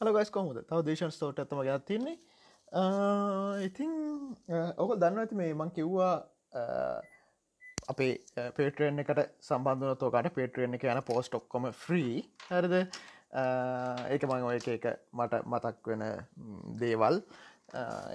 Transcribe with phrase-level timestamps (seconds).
[0.00, 2.16] හලගස් කොමුද තව දේශන් ස්තෝට ඇතම ගත් තින්නේ
[3.64, 3.92] ඉතින්
[4.76, 6.14] ඕක දන්න ඇති මේ මං කිව්වා
[7.88, 8.12] අපේ
[8.56, 12.74] පේටරෙන් එකට සම්බන්ධන තෝකට පේටරෙන් එක යන පෝස්ට ඔක්කොම ෆ්‍රී හරිද?
[14.10, 16.04] ඒක මං ඔය එක මට මතක් වෙන
[16.82, 17.20] දේවල්.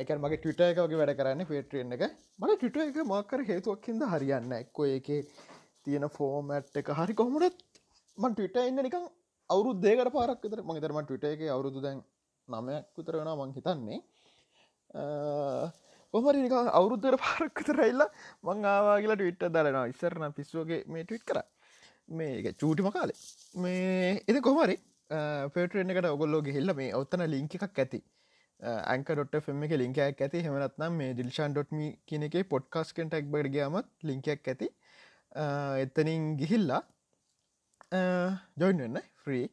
[0.01, 2.05] එක මගේ ටිට එක වගේ වැඩ කරන්න පේට්‍රියෙන් එක.
[2.39, 5.09] මට ටිට එක මක්කර හේතුවක්කින්ද හරියන්න එක්කො එක
[5.83, 6.93] තියෙන ෆෝමට් එක.
[6.99, 7.65] හරි කොහොමටත්
[8.17, 9.09] මන් ටිට ඉන්න නිකං
[9.53, 12.01] අවුරු දේකට පාරක් තර මගේ තරම ටිට එක අවුරුදු දැන්
[12.47, 13.99] නමයක් විතර වෙන මං හිතන්නේ.
[16.13, 18.09] කොමරි නික අවුරුද්දර පාරක්කතරයිල්ලා
[18.47, 21.39] මං ආවා කියලා ටවිට්ට දරනවා ඉස්සරන පිස්සුවගේ මේ ටවිට් කර.
[22.09, 23.19] මේ චූටිම කාලේ.
[23.63, 24.77] මේ එද කොමරි
[25.55, 28.01] පේටරෙන් එකට ඔගොල්ලෝ ගෙහිල්ල මේ ඔත්තන ලිංක එකක් ඇති.
[28.93, 30.43] ඇංකට ෆෙම එක ලින්කයක් ඇති.
[30.47, 34.69] හෙමනත්නම් මේ ඩිල්ෂන්.මි කියන එක පොඩ්කාස්කෙන්ට එක් බඩ ගයාමත් ලිංකයක් ඇති.
[35.85, 36.81] එත්තනින් ගිහිල්ලා
[38.61, 39.01] ජොයින් වෙන්න.
[39.23, 39.45] ෆ්‍රී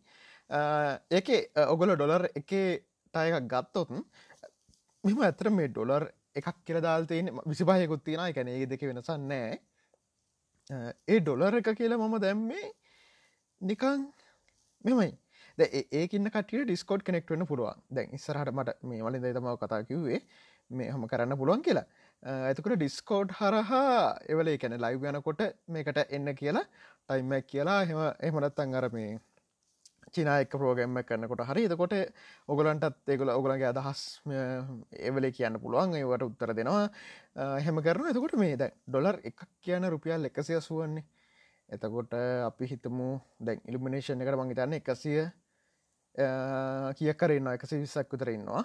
[1.11, 2.53] ඒක uh, uh, ඔගොල ඩොලර් එක
[3.15, 4.05] ටයකක් ගත්තොතුන්
[5.05, 9.61] මෙම ඇතර මේ ඩොලර් එකක් කියර දාල්තයන විසිපායකුත් තියෙන එකැන ඒ දෙක වෙනසන්නෑ
[11.09, 12.67] ඒ ඩොලර් uh, එක කියලා මම දැම්මේ
[13.61, 14.07] නිකං
[14.85, 15.13] මෙමයි
[15.59, 17.81] ඒකන්න කට ඩිස්කෝඩ් කෙනෙක්ට වන්න පුළුවන්.
[17.91, 20.21] දැන් ඉස්සරහට මට මේ වලින් දතමාව කතා කිව්වේ.
[20.71, 21.87] මේ හම කරන්න පුළුවන් කියලා.
[22.23, 27.81] ඇතකට ඩිස්කෝඩ් හරහා එවල එකැන ලයිව් යනකොට මේකට එන්න කියලා ටයිම්මක් කියලා.
[27.85, 29.19] හෙම එහමනත්තන් අර මේ
[30.15, 31.65] චිනායක ප්‍රෝගම්ම කරනකොට හරි.
[31.65, 31.95] එතකොට
[32.49, 34.03] ඔගලන්ටත් ඒගොල ඔගලන්ගේ අදහස්
[35.01, 35.95] ඒවලේ කියන්න පුළුවන්.
[35.95, 36.89] ඒවට උත්තර දෙනවා.
[37.59, 41.05] හෙම කරන එතකොට මේ දැ ඩොලර් එකක් කියන රුපියල් එකසිය සුවන්නේ
[41.69, 42.15] එතකොට
[42.45, 43.11] අපි හිතමු
[43.41, 45.21] දැන් ඉල්ිමිනේෂන් එකට මංහිතන්න එකසිය
[46.99, 48.65] කියකරන්න එකසි විස්සක් විතර ඉන්නවා.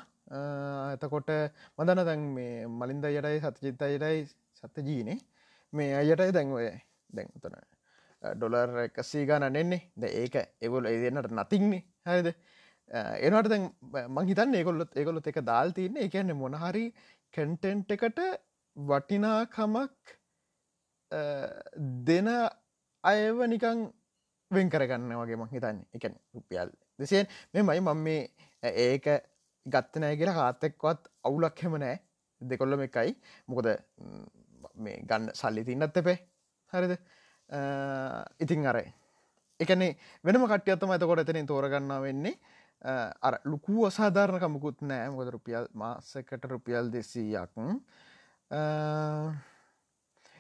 [0.94, 1.30] එතකොට
[1.78, 5.20] මදන දැන් මේ මලින්ද යටයි සතචිත්ත අයටයි සත්ත ජීනේ
[5.74, 6.72] මේ අයටයි දැන්වය
[7.10, 7.73] දැන්තන
[8.24, 12.30] ඩොලර් එකසී ගාන නෙන්නේ ද ඒක එගොල් එදන්නට නතින්නේ හරිද?
[13.28, 13.66] එනට දැන්
[14.18, 16.08] මංහිතන් ඒකොල්ලොත් ඒකොලොත් එක දාල් තියන්නේ.
[16.08, 16.86] එකන්නේ මොනහරි
[17.34, 18.22] කැන්ටෙන්ට් එකට
[18.78, 20.16] වටිනාකමක්
[22.10, 22.30] දෙන
[23.04, 23.84] අයව නිකං
[24.52, 25.86] වෙන් කරගන්න වගේ මං හිතන්නේ.
[25.96, 27.28] එකැන රුපියල් දෙසයෙන්.
[27.54, 28.22] මෙමයි මම මේ
[28.86, 29.08] ඒක
[29.66, 31.98] ගත්තනෑ කියලා කාතෙක්වත් අවුලක් හෙම නෑ
[32.42, 33.16] දෙකොල්ලම එකයි.
[33.48, 33.68] මොකද
[34.76, 36.18] මේ ගන්න සල්ලි තින්නත් එපේ.
[36.74, 36.96] හරිද?
[38.40, 38.80] ඉතින් අර
[39.60, 42.36] එකනේ වෙනම කට්‍යත්තම ඇතකොට එතනින් තෝරගන්න වෙන්නේ.
[43.22, 45.10] අර ලුකු අසාධාරණකමකුත් නෑ.
[45.10, 47.56] මොකද රුපියල් මාසකට රුපියල් දෙසීයක්.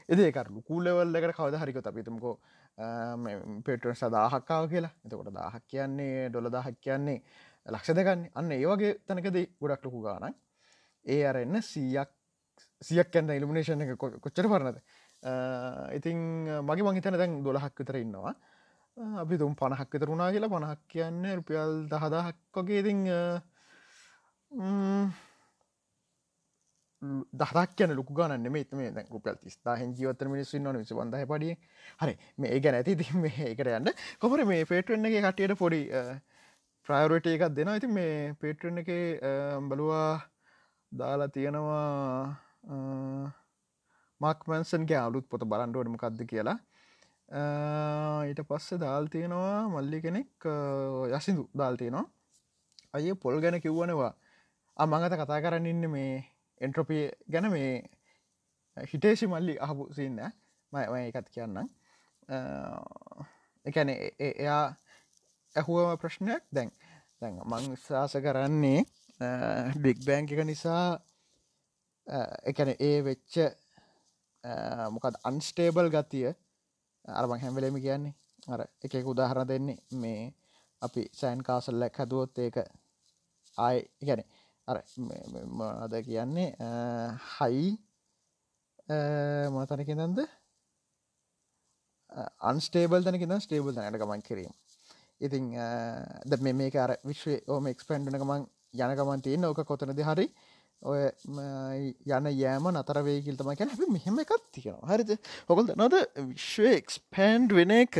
[0.10, 2.36] එදේකර ලුකූලෙවල් එකට කවද හරිකොත අපිතුමකෝ
[3.64, 4.94] පෙටුව සදාහක්කාව කියලා.
[5.06, 7.22] එතකොට දාහක් කියන්නේ ඩොල දාහක් කියන්නේ
[7.66, 10.36] ලක්ෂ දෙකන්නේ අන්න ඒවගේ තැනකද ගොඩක් ලොකු ගාන
[11.06, 12.12] ඒ අරන්න සීයක්
[12.82, 14.80] සියක් කැන්න ඉල්ිමිනේෂන් එක කොච්චර පරණද?
[15.98, 16.18] ඉතින්
[16.68, 18.36] මගේ මහිතන දැන් දොළහක් විතර ඉන්නවා.
[19.22, 20.50] අපි තුම් පණහක් විතරුණා කියලා.
[20.50, 22.80] පණහක් කියන්නේ රුපියල් දහදාහක් වගේ.
[22.82, 23.00] ඉතිං
[27.34, 31.26] දහක් කියන ලොකු ගන්න මේ මේ දැ රුපියල් තිස්ථා හ ජීවතර මිනිස්සු න්න විස බඳහ
[31.32, 31.56] පඩිය
[32.02, 32.18] හරි.
[32.40, 32.96] මේ ගැන ඇති.
[32.96, 33.92] ති මේ එකට යන්න.
[34.20, 35.82] කොමර මේ පේටුවන්නගේ කටියට පොඩි
[36.88, 38.90] ප්‍රයෝරට එකක් දෙෙන ඇති මේ පේටරන එක
[39.70, 40.22] බලවා
[40.92, 43.34] දාලා තියෙනවා
[44.24, 46.58] මක්මන්සන්ගේ අලුත් පොත බලන්ඩුවටම කක්ද කියලා.
[48.28, 50.48] ඊට පස්සේ දාල් තියෙනවා මල්ලි කෙනෙක්
[51.12, 52.06] යසිදු දාල් තියෙනවා.
[52.94, 54.14] අය පොල් ගැන කිව්වනවා.
[54.78, 56.14] අමඟත කතා කරන්න ඉන්න මේ
[56.62, 57.74] එන්ට්‍රොපිය ගැන මේ
[58.78, 60.20] හිටේසි මල්ලි අහපු සින්න
[60.74, 61.68] මම එකත් කියන්නම්.
[63.66, 64.64] එකන එයා
[65.56, 66.44] ඇහුවම ප්‍රශ්නයක්.
[66.52, 66.70] දැන්
[67.22, 68.82] දැන් මං විශවාස කරන්නේ
[69.78, 70.88] බික් බෑංක එක නිසා
[72.44, 73.36] එකන ඒ වෙච්ච
[74.90, 76.34] මොකද අන්ස්ටේබල් ගතිය.
[77.06, 78.16] අරමං හැම්වලේම කියන්නේ.
[78.48, 79.80] අර එක උදාහරණ දෙන්නේ.
[79.94, 80.34] මේ
[80.82, 82.58] අපි සෑන් කාසල්ලක් හැදුවොත් ඒක
[83.58, 84.24] ආය ගැන
[84.68, 84.78] අර
[85.86, 86.50] අද කියන්නේ?
[87.36, 87.66] හයි
[89.50, 90.20] මතනක දන්ද
[92.50, 94.54] අන්ස්ටේබල් තනක ස්ටේබල් තනට ගමන් කිරීම.
[95.22, 95.46] ඉතින්
[96.26, 98.44] ද මේ මේක අර විශ්ව ඕම එක්ස්පන්ඩන ගමන්
[98.74, 100.28] යනගමන් තියෙන ඕක කොතනද හරි
[100.84, 101.02] ඔය
[102.12, 104.90] යන යෑම නතර වේකිල් තම කැන හැි මෙහෙම එකත් තියෙනවා.
[104.92, 105.12] හරිද?
[105.50, 105.96] හොකල් නොද
[106.32, 107.96] විශ්ව එක්ස්පන්ඩ් වෙන එක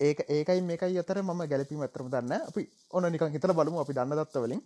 [0.00, 2.62] ඒක ඒකයි මේකයි අතර ම ගැලපීම ඇතරම දන්න අපි
[2.92, 3.80] ඕන නිකන් හිතල බලමු.
[3.84, 4.62] අපි දන්න දත්තවලින්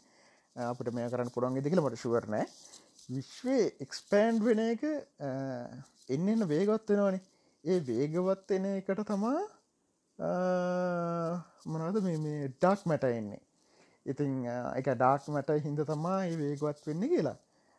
[0.56, 2.46] අපට මේ කරන්න පුළන් ඉදිකල මට ශුවරනෑ
[3.16, 4.82] විශ්වේ එක්ස්පෑන්ඩ් වෙන එක
[6.14, 7.22] එන්න එන්න වේගවත් වෙනවානේ.
[7.64, 9.40] ඒ වේගවත් එන එකට තමා
[11.72, 13.40] මොනවද මේ ඩක් මැට එන්නේ.
[14.08, 14.32] ඉතින්
[14.74, 17.36] එක ඩාක් මට හින්ද තමා ඒ වේගවත් වෙන්න කියලා.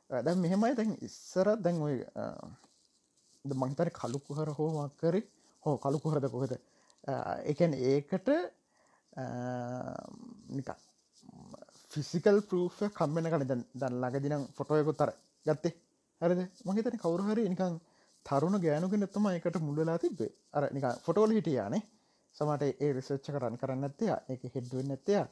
[0.10, 0.74] දැ මෙහෙමයි.
[0.74, 1.96] දැන් ඉස්සරත් දැන් ඔය
[3.46, 5.22] මංතර කලුකුහර හෝ මක්කරි.
[5.64, 6.54] හෝ කලුකුහරද කොහෙද?
[7.46, 8.30] එකන් ඒකට
[10.52, 10.70] නික
[11.92, 13.46] ෆිසිකල් ප්‍රූෆ කම්බෙන කන
[13.76, 15.12] දන් ලඟදිනම් ෆොටෝයකො තර
[15.46, 15.76] ගත්තේ.
[16.22, 16.42] හරිද?
[16.66, 17.80] මහිතන කවරුහරි නිකං
[18.26, 21.82] තරුණ ගෑනුගෙන එත්තම එකට මුල්ලලා තිබේ අර නික ෆොටෝල හිටියානේ
[22.36, 25.26] සමට ඒ රිසච්ච කරන්න කරන්න ඇත්තයා එක හෙඩ්ුවෙන් ඇත්තයා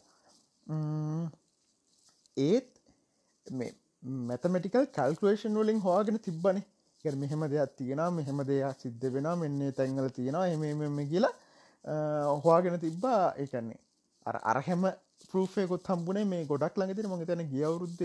[2.37, 2.69] ඒත්
[3.45, 3.71] මේ
[4.25, 6.61] මැතමටිකල් කල්කලේෂන් වලින් හවාගෙන තිබ්බන.
[7.05, 11.35] ය මෙහෙම දෙයක් තියෙන මෙහෙම දෙයක් සිද්ධ වෙන මෙන්නේ තැන්ගල තියෙනවා එමම කියලා
[12.37, 13.21] හවාගෙන තිබ්බා.
[13.35, 13.79] ඒකන්නේ
[14.25, 14.83] අර අරහෙම
[15.29, 18.01] පෘෆයකොත් හම්බුණේ මේ ගොඩක් ළඟතින මඟ තැන ගියවුරුද්ද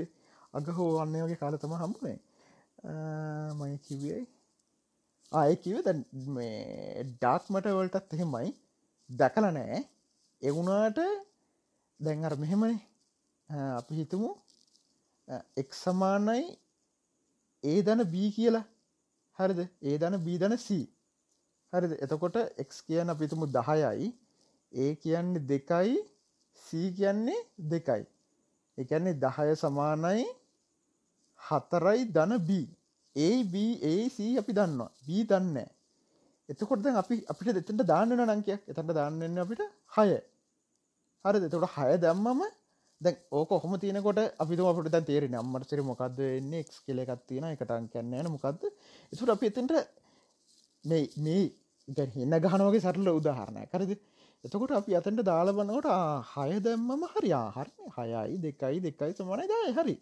[0.54, 2.18] අග හෝ අන්න වගේ කාලතම හම්බුණේ
[3.58, 4.20] මය කිවයි
[5.32, 5.96] ආය කිව දැ
[6.36, 8.48] මේ ඩාක්මට වලටත් එහෙමයි.
[9.10, 9.78] දැකල නෑ.
[10.42, 10.98] එවුනාට
[12.04, 12.76] දැන් අර මෙහෙමයි
[13.78, 14.28] අපි හිතමු
[15.60, 16.42] එක් සමානයි
[17.64, 18.64] ඒ දන බී කියලා.
[19.38, 19.60] හරිද?
[19.88, 20.84] ඒ දන බීදන සී
[21.72, 21.92] හරිද?
[22.04, 24.08] එතකොට එක් කියන අපිතුමු දහයයි.
[24.72, 25.94] ඒ කියන්නේ දෙකයි
[26.64, 27.40] සී කියන්නේ
[27.72, 28.02] දෙකයි.
[28.78, 30.26] එකන්නේ දහය සමානයි
[31.40, 32.66] හතරයි දන බී
[33.16, 34.90] ඒBAC අපි දන්නවා.
[35.06, 35.56] බී දන්න
[36.48, 39.62] එතකොට අපි අපිට දෙතට දාන්න නංකයක් එතට දාන්නන්න අපිට
[39.96, 40.08] හය.
[41.24, 42.42] හරි දෙතට හය දැම්මම
[43.00, 47.88] දැ ඕක හොම තියනකොට අපි අපට තේරෙන අම්මට සිරි මොකක්ද එන්නේ එක් කෙලෙකත් තියෙන එකටන්
[47.88, 48.64] කැන්නන මොකක්ද
[49.12, 49.76] එතුට අපි එතට
[50.84, 51.44] මේ මේ
[52.18, 53.96] ඉන්න ගහනවගේ සරල උදාහරණය කරදි
[54.44, 55.88] එතකොට අපි අතට දාලබනකොට
[56.30, 59.46] හය දැම්මම හරියා හරි හයයි දෙකයි දෙකයි සමනයි.
[59.46, 59.94] දය හරි.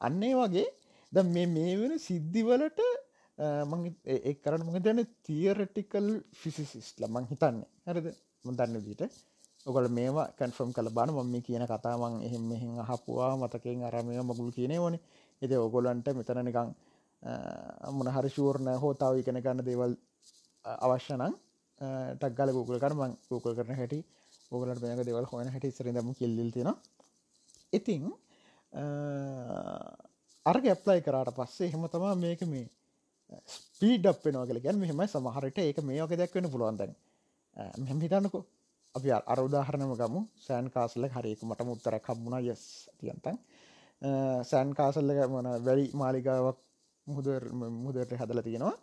[0.00, 0.66] අන්නේ වගේ
[1.12, 2.80] ද මේ මේ වෙන සිද්ධිවලට
[4.22, 7.68] එක් කරන්න මඟ දැන තියරටිකල් ෆිසිසිස්ල මං හිතන්නේ.
[7.86, 8.06] හරිද?
[8.44, 9.02] මදන්න දීට
[9.66, 13.32] ඔකල මේවා කන්ෆර්ම් කළ බන මම කියන කතාමං එහෙම මෙහින් අහපුවා.
[13.36, 14.96] මතකෙන් අරමය මගුල් කියනේ වන
[15.42, 16.68] එති ඔගොලන්ට මෙතන නිකං
[17.92, 19.92] මොනහරි ශූර්ණ හෝතාව ඉගෙන ගන්න දේවල්
[20.64, 21.24] අවශ්‍යනං
[22.14, 24.00] ටක්ගල ගුගල කර මං ගුකල් කරන හැටි
[24.50, 26.70] ඔගලට මේක දෙවල් හොන හැටි සරදම කෙල්ලිල් තියෙන
[27.72, 28.04] ඉතිං
[30.46, 32.66] අර්ග ඇප්ලයි කරාට පස්සේ එහෙම තමා මේක මේ
[33.48, 36.92] ස්පීඩ් අපෙනවා කළ ගැන් මෙහෙමයි සමහරට ඒක මේ ඕක දැක්වෙන පුළුවන්දන්න
[37.78, 38.42] මෙහම හිතන්නකෝ
[38.94, 40.20] අපි අර උදාහරණම ගමු.
[40.38, 42.62] සෑන් කාසල්ල හරික මට මුත්තර කම්මුණ යස්
[42.98, 43.36] තියන්තන්
[44.44, 46.58] සෑන් කාසල්ලක මන වැඩි මාලිගාවක්
[47.06, 47.42] මුහදර
[47.76, 48.76] මුදරට හදල තියෙනවා.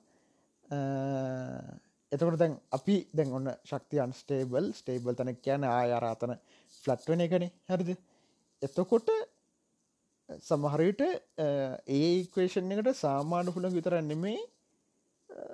[2.12, 6.34] එතකොට දැන් අපි දැන් ඔන්න ශක්තියන් ස්ටේබල් ස්ටේබල් තන කියන ආයාරාතන
[6.84, 7.46] ෆ්ලට්වන එකන.
[7.70, 7.92] හරිද?
[8.62, 9.10] එතකොට
[10.42, 11.02] සමහරයට
[11.92, 14.40] ඒක්වේෂන් එකට සාමාන්‍ය හුළ විතරන්නෙමේ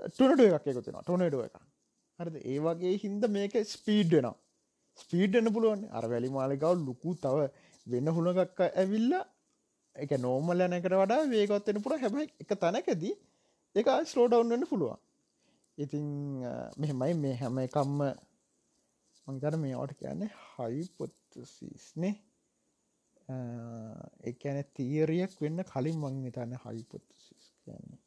[0.09, 1.55] ටනඩ එකක් එකකුතිෙන ටොනඩුව එක
[2.19, 2.35] හරිද?
[2.43, 4.35] ඒ වගේ හින්ද මේක ස්පීඩ් වෙනවා.
[5.01, 5.81] ස්පීඩ්න්න පුළුවන්.
[5.97, 7.37] අර වැලි මාලිකාව ලොකු තව
[7.87, 9.13] වෙන්න හුණගක්ක ඇවිල්ල
[9.95, 13.13] එක නෝමල් යනකට වඩා වේගත්වෙන පුළ හැබයි එක තැනකදී
[13.75, 14.99] එක ස්ලෝඩවන්න්න පුළුවන්.
[15.77, 16.05] ඉතිං
[16.81, 17.99] මෙහෙමයි මේ හැම එකම්ම
[19.27, 22.15] මංතර මේ අට කියන්නේ හයිපොත්සිස්නේ
[24.31, 27.99] එකන තීරයක් වෙන්න කලින් මං තන්න හයිපොත්සිස් කියන්නේ.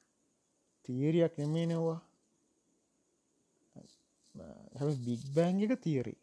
[0.84, 1.98] තීරයක් නෙමේ නවා
[4.78, 6.18] හැ බිග් බෑන් එක තීරී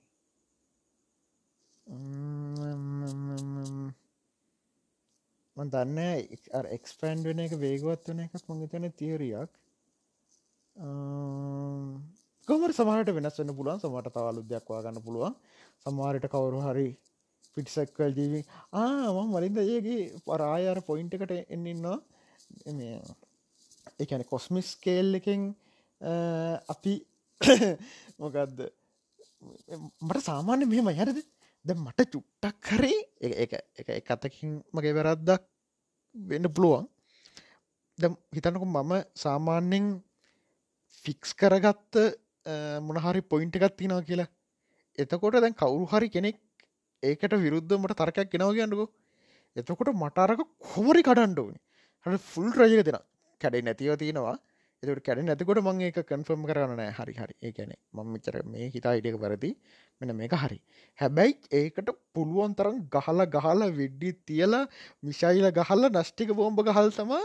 [5.71, 5.99] දන්න
[6.69, 9.51] එක්ස්පන්ඩ් වෙන එක වේගවත් වන එකක් මඟතන තීරයක්
[12.47, 13.79] කොමර සමහට වෙනස් වන්න පුළුවන්?
[13.79, 15.33] සමට තවලු දෙයක්වා ගන්න පුළුවන්.
[15.85, 16.87] සමවාරයට කවරු හරි
[17.55, 21.97] පිටිසක්කල් ජීවී ආම මලින්ද ඒගේ පරායාර පොයින්ට එකට එන්නන්නවා
[23.99, 25.41] එකන කොස්මිස් කේල් එකින්
[26.67, 26.93] අපි
[28.19, 28.59] මොකක්ද
[30.01, 31.19] මට සාමාන්‍ය මෙහෙම හැරද?
[31.67, 32.99] ද මට චුට්ටක් කරේ
[33.97, 35.43] එක අතකින් මගේ වැරද්දක්
[36.15, 36.85] වෙන්න පුළුවන්.
[37.99, 38.03] ද
[38.35, 38.93] හිතනකු මම
[39.23, 39.85] සාමාන්‍යෙන්
[41.03, 41.95] ෆික්ස් කරගත්ත
[42.87, 44.29] මොනහරි පොයින්ට එකත් තිනවා කියලා.
[44.97, 46.37] එතකොට දැන් කවුරු හරි කෙනෙක්
[47.03, 48.85] ඒකට විරුද්ධමට තර්කයක් ගෙනව කියන්නකු.
[49.55, 51.59] එතකොට මටාරක කොමරි කඩන්ඩ ඕනි.
[52.05, 52.99] හට ෆුල් රජක දෙෙන
[53.41, 54.37] කැඩේ නැතිව තියෙනවා.
[54.83, 57.33] එතට කැඩ නැතිකොට මං ඒක කන්ෆර්ම් කරන්න හරි හරි.
[57.41, 59.49] ඒකැන මං මිචර මේ හිතා ඉඩක වැරදි.
[60.01, 60.59] මෙන මේක හරි.
[60.99, 64.63] හැබැයි ඒකට පුළුවන් තරම් ගහල ගහල විඩ්ඩි තියලා
[65.03, 67.23] මිශයිල ගහල්ල නෂ්ටික බෝම්භ ගහල් තමා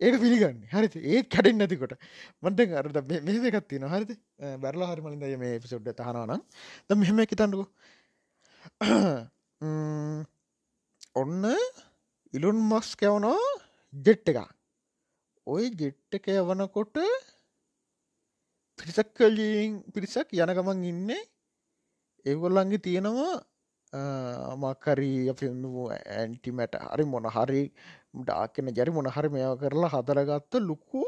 [0.00, 0.64] ඒක පිළිගන්න.
[0.66, 1.94] හරි ඒ කැඩෙන් නැතිකොට.
[2.42, 4.16] මට අරද මෙම එකත්ති න හරිද?
[4.58, 6.40] බැරලා හරිමලින්ද මේ පිසුඩ්ඩ තහනනම්
[6.88, 7.64] ද මෙහෙම එකතන්නකු
[11.14, 11.44] ඔන්න
[12.34, 13.38] ඉලුන් මස් කැවනෝ
[13.92, 14.38] ජෙට් එක
[15.46, 16.96] ඔය ජෙට්ට කෑවනකොට
[18.78, 21.10] පිරිසක් කලින් පිරිසක් යන ගමන් ඉන්න.
[22.26, 23.34] ඒගොල්ලන්ගේ තියෙනවා
[24.56, 27.62] මකරී අපිවූ ඇන්ටිමැට හරි මොන හරි
[28.14, 31.04] ඩාකෙන ජරි මොනහරි මෙයා කරලා හදරගත්ත ලොකු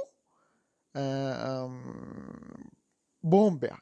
[3.25, 3.81] බෝම්බයක්.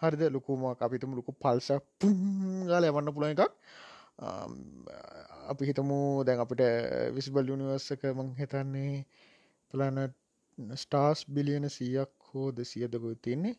[0.00, 0.22] හරිද?
[0.32, 3.42] ලොකුම අපිතම ලොකු පල්ස පුංගල යවන්න පුළ එකක්.
[5.50, 6.62] අපි හිතමු දැන් අපිට
[7.14, 9.04] විස්බල් යුනිවර්සක මං හිතන්නේ
[9.70, 10.14] පලනට
[10.76, 13.54] ස්ටාස් බිලියන සීයක් හෝ දෙසියදක තින්නේ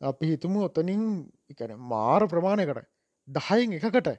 [0.00, 1.02] අපි හිතුමු ඔතනින්
[1.50, 2.88] එකන මාර ප්‍රමාණයකට
[3.28, 4.10] දහයින් එකකට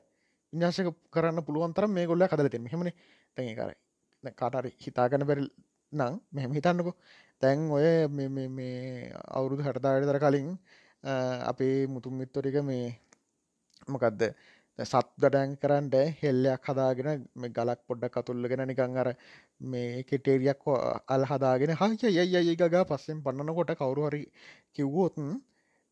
[0.54, 2.92] විනාශක කරන්න පුළුවන්තර මේ ගොල්ල කදලති හෙමන
[3.36, 5.46] තැන් කරයි කාටරි හිතාගන්න බැරි
[5.94, 6.92] නං මෙහෙම හිතන්නකු
[7.42, 7.88] තැන් ඔය
[8.50, 10.50] මේ අවුරුදු හටදායට තර කලින්
[11.44, 12.86] අපේ මුතුන් මිත්තොරික මේ
[13.88, 14.22] මොකක්ද
[14.80, 19.10] සත් ගඩන් කරන්ට හෙල්ලයක් හදාගෙන මේ ගලක් පොඩ්ඩක් කතුල්ලගෙන නිකං අර
[19.68, 20.66] මේ කෙටේරියක්
[21.10, 24.24] අල් හදාගෙන හය යයි ගා පස්සෙන් පන්නනකොට කවරු හරි
[24.74, 25.32] කිව්වෝතුන්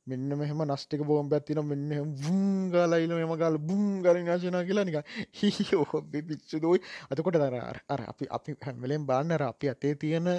[0.08, 4.98] මෙන්න මෙහම නස්ටික බෝම් පැත්තින මෙන්න බුංගලයිල මෙම ගල් බුංගල නාශන කියලා නික
[5.40, 7.58] හිහෝ පිච්චු දෝයි අතකොට දර
[7.88, 10.30] අර අපි අපි හැමලෙන් බාන්නර අපි අතේ තියෙන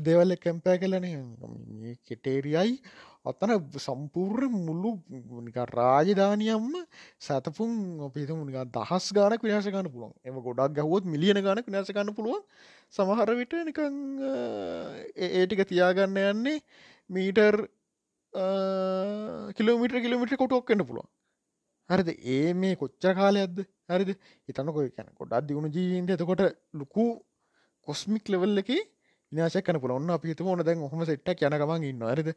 [0.00, 1.08] දේවල්ල කැම්පෑ කලන
[2.06, 2.76] කෙටේරියයි
[3.24, 4.90] අත්තන සම්පූර්ණ මුල්ලු
[5.70, 6.72] රාජධානියම්ම
[7.20, 7.72] සැතපුන්
[8.06, 10.14] අපිතුම දහස් ගානක් විනාශ ගන්න පුළුවන්.
[10.24, 12.42] එම ගොඩක් ගැහුවොත් මිලියන ගානක් විනාශ ගන්න පුළුවන්.
[12.90, 13.94] සමහර විට නිකං
[15.28, 16.58] ඒටික තියාගන්න යන්නේ
[17.10, 17.56] මීටර්
[19.56, 21.08] කිලෝමිට කිලමිට කොටක් කන්න පුළුවන්.
[21.90, 22.08] හරිද?
[22.26, 23.58] ඒ මේ කොච්ච කාලයක්ද?
[23.88, 24.10] හරිද?
[24.48, 26.42] හිතනකො කැන කොඩක් දියුණු ජීන්ද එතකොට
[26.74, 27.06] ලොකු
[27.86, 28.70] කොස්මික් ලෙවල් එක
[29.32, 32.28] විනාශකන පුළොන්න අපි හිතම ඕන දැන් හොම සෙට්ට යන ගමන් ඉන්න හරිද?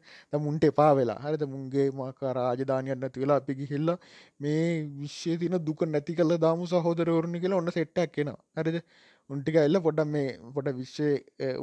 [0.46, 1.18] මුන්ට එපා වෙලා.
[1.24, 1.44] හරිද?
[1.54, 3.92] මුන්ගේ මක රාජධානයන්න නැති වෙලා අපි ගිහිල්ල
[4.40, 4.62] මේ
[5.00, 8.78] විශ්ෂය තින දුක නැති කල දාමු සහෝදරවරණි කියලා ඔන්න සෙට්ටක් කියෙන හරිද?
[9.30, 10.26] උන්ටික එල්ල පොඩ මේ
[10.56, 11.10] පොඩ විශ්ෂය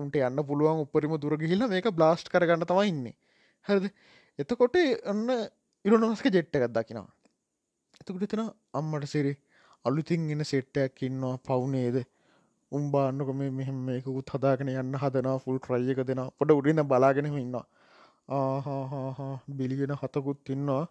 [0.01, 3.15] උන්ට යන්න පුළුවන් උපරිම දුරගහිල්ල මේක බ්ලාස්් කරගන්න තමයි ඉන්නේ.
[3.65, 3.85] හරිද?
[4.39, 4.77] එතකොට
[5.11, 5.25] ඔන්න
[5.85, 7.09] ඉරනොස්ක ජෙට්ට එකක් දකිනවා.
[8.01, 9.33] එතකොට තින අම්මට සිරි
[9.85, 11.97] අලුතින් එන්න සෙට්ටයක් ඉන්නවා පවුනේද
[12.73, 17.57] උම්බාන්නක මේ මෙහෙම මේකුත් හදාගෙන යන්න හදනා ෆුල් ට්‍රයියක දෙෙන පොඩ උඩින්න බලාගෙනම ඉන්න
[18.31, 20.83] ආහාහා බිලිගෙන හතකුත් ඉන්නවා.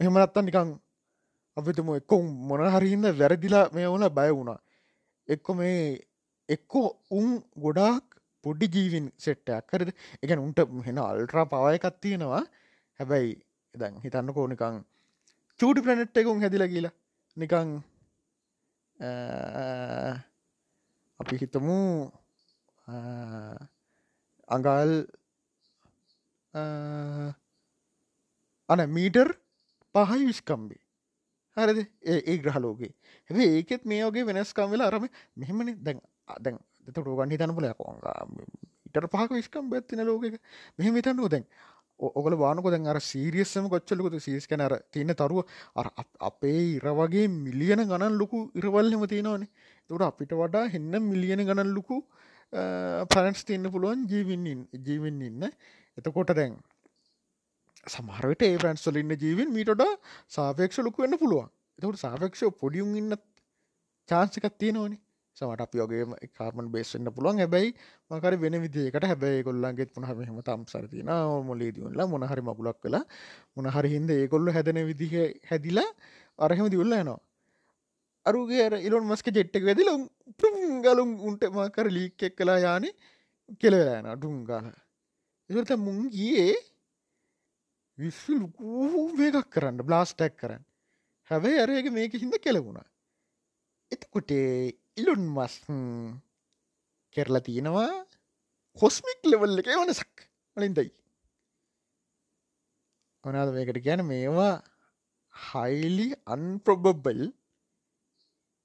[0.00, 0.74] එහෙමනත්ත නිකං
[1.56, 4.58] අපිතුම එක්කොම් මොන හරින්න වැරදිලා මේ වුණ බය වුණා.
[5.28, 5.80] එක්කො මේ
[6.48, 8.04] එක්කෝ උන් ගොඩාක්
[8.44, 9.90] පොඩ්ඩි ජීවින් සෙට්ටයක් කරද
[10.22, 12.44] එක උන්ට හෙන අල්ට්‍රා පවයකත් තියෙනවා.
[13.00, 13.32] හැබැයි
[13.74, 14.76] එදැන් හිතන්න කෝනිකං
[15.60, 16.94] චූටි ප්‍රනෙට් එකුම් හැදිල කියලා
[17.36, 17.70] නිකං
[21.20, 21.78] අපි හිතමු
[24.48, 24.92] අඟල්
[28.68, 29.28] අන මීටර්
[29.94, 30.82] පහයි විස්කම්බේ.
[31.56, 31.78] හරිද?
[32.02, 32.92] ඒ ග්‍රහලෝගේ
[33.30, 35.04] හැ ඒකෙත් මේ වගේ වෙනස්කම් වෙලා අරම
[35.36, 35.72] මෙහෙමනි.
[35.76, 36.00] දැන්
[36.44, 38.00] දැන් දෙත රෝගන් හිතන පුල කොංග
[38.86, 40.22] ඉට පහක විස්කම් බැත්තින ලෝක
[40.78, 41.44] මෙහම හිතන්නුව දැන්
[42.00, 45.44] ඔගල වානක දැන් අර සීරියස්සම කොච්චලකුතු සීස් කැනර තියන්න තරුව
[45.76, 45.86] අර
[46.20, 49.48] අපේ ඉරවගේ මිලියන ගණන් ලොකු ඉරවල්හෙම තියෙනවානේ.
[49.88, 51.96] තුට අපිට වඩා හෙන්න මිලියන ගණන් ලොකු
[53.10, 55.42] පලන්ස් තියන්න පුළුවන් ජීවින්ඉන්න ජීවින් ඉන්න.
[55.98, 56.56] එතකොට දැන්
[57.86, 59.92] සමහරට ඒ ප්‍රන්ස්වලඉන්න ජීවින් මීටඩා
[60.28, 61.48] සාපේක්ෂ ලොකු වෙන්න පුළුවන්.
[61.78, 63.16] එතකට සාපේක්ෂ පොඩියුම් ඉන්න
[64.08, 65.00] චාන්සිකත් තියෙනවානේ.
[65.36, 67.40] සමට අපි වගේ කාර්මන් බේස්වෙන්න පුළුවන්.
[67.42, 67.70] හැබැයි
[68.10, 71.10] මකර වෙන විදිකට හැබැයි කොල්ලන්ගේ පුනහ මෙහම තම් සරතින
[71.48, 73.04] මොලේ දියුල්ලා මොනහරි මගුලක් කලා
[73.56, 75.14] මොනහරි හින්ද ඒකොල්ල හැදන විදිහ
[75.50, 75.90] හැදිලා
[76.38, 77.20] අරහෙම දිවල්ල යනවා.
[78.26, 79.90] අරුගේ ඉලොන් මස්ක ජෙට්ටක වෙදිල
[80.86, 82.94] ගලුම් උන්ට මකර ලීක්කෙක් කලා යානේ
[83.60, 84.66] කෙලවෙලායන ඩුන්ගාල
[85.50, 86.56] එත මුන් ගියේ
[87.98, 90.64] විශ්ව ලුකූ මේකක් කරන්න බ්ලාස්ටැක් කරන්න.
[91.30, 92.88] හැබැයි අරයක මේක හිද කෙලවුණා.
[93.92, 94.50] එතකොටේ
[94.96, 95.54] ඉලුන් මස්
[97.14, 97.92] කෙරලා තියෙනවා.
[98.76, 100.24] කොස්මික් ලෙවල් එක වනසක්
[100.56, 100.90] වලින්දයි.
[103.24, 104.54] ඕනාද මේකට ගැන මේවා
[105.34, 107.20] හයිලි අන්ප්‍රොබබල්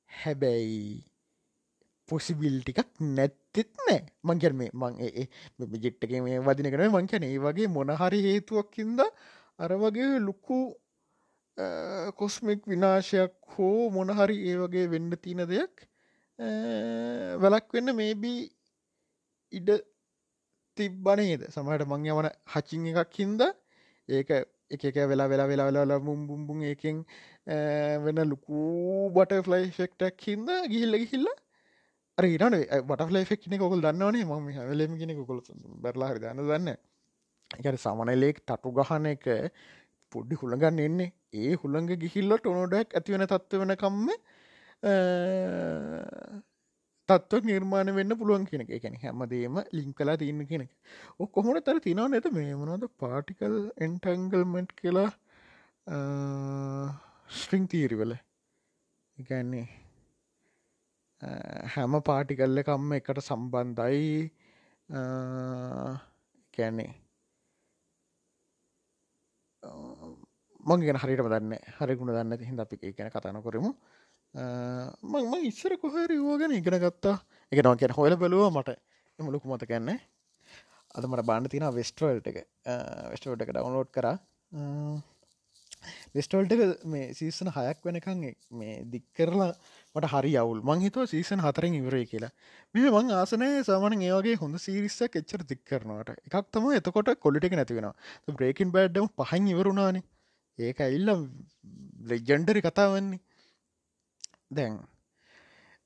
[0.09, 1.03] හැබැයි
[2.09, 3.99] පොසිබිල් ටිකක් නැත්තෙත් නෑ.
[4.23, 5.27] මංකර මේ මං ඒ
[5.83, 8.99] ජෙට්ටක මේ වදින කන මංකැන ඒ වගේ මොනහරි හේතුවක්කින්ද
[9.59, 10.59] අර වගේ ලුක්කු
[12.17, 15.90] කොස්මික් විනාශයක් හෝ මොනහරි ඒ වගේ වෙන්න තියන දෙයක්
[16.39, 18.39] වැලක් වෙන්න මේබී
[19.53, 19.69] ඉඩ
[20.77, 23.41] තිබ්බනේද සමට මං යවන හචිං එකක් හින්ද
[24.09, 24.31] ඒක
[24.71, 27.03] එක එක වෙලා වෙලා වෙලා වෙලා බුම්බුම්බුන් ඒකෙන්
[28.05, 31.27] වෙන ලොකූ බට ෆ්ලයි ෆෙක්ටක් හින්ද ගිහිල්ල ගිහිල්ල
[32.17, 32.55] අර ඉරන
[32.87, 35.41] බට ෆෙක් කොල් දන්නවනේ ම හලම කෙනෙ කොල්
[35.83, 36.77] බැරලා හරි දන්න දන්න
[37.51, 39.25] එකට සමනලෙක් තටු ගහන එක
[40.11, 41.11] පොඩ්ඩි හුළඟන්න එන්නේ.
[41.33, 44.07] ඒ හුළඟ ගිහිල්ල ටොනොඩක් ඇතිවෙන තත්ව වෙනකම්ම
[47.09, 50.71] තත්ව නිර්මාණ වෙන්න පුළුවන් කෙනෙ එකැන හැමදේම ලිං කලා තියන්න කෙනෙක්.
[51.19, 55.09] ඔ කොහොට තර තිනාව නැත මේ මනොද පාටිකල් එන්ටංගල්මට් කියලා
[57.29, 58.13] ස්ට්‍රිං තීරිවල
[59.17, 59.67] එකන්නේ
[61.75, 64.31] හැම පාටිකල්ල කම්ම එකට සම්බන්ධයි.
[66.53, 66.91] කැන්නේ
[70.63, 73.71] මංගෙන හරිට දන්න හරිගුණ දන්න හිද අපි ගැන කතාන කරමු
[74.33, 77.19] මංම ඉස්සර කොහරි වෝගෙන ඉගෙන ගත්තා.
[77.51, 78.77] එක නොකැන හොල බැලුව මට
[79.19, 79.99] එම ලොකු මත කැන්නේ
[80.95, 82.47] අද මට බාන්න තින වෙස්ටවල්ට එක.
[83.11, 84.07] වෙස්ටවල්ට එක ඩවන්ලෝඩ් කර.
[86.15, 89.51] වෙස්ටවල්ට එක මේ සීසන හයක් වෙනකං මේ දික් කරලා
[89.95, 90.61] මට හරි අවුල්.
[90.61, 92.31] මංහිතුව සීසන් හතරෙන් ඉවරේ කියලා.
[92.75, 96.15] මේ මං ආසනය සාමන ඒවගේ හොඳ සිරිස්සක් එච්චර දික් කරනවට.
[96.27, 97.91] එකක් තම එතකොට කොලිට නැතිවෙන
[98.31, 100.07] බ්‍රේකින් බෑඩ්ඩම පහන් ඉවරුණානේ.
[100.59, 101.11] ඒක ඇල්ල
[102.07, 103.19] ලෙජන්ඩරි කතාවන්නේ
[104.51, 104.79] දැන්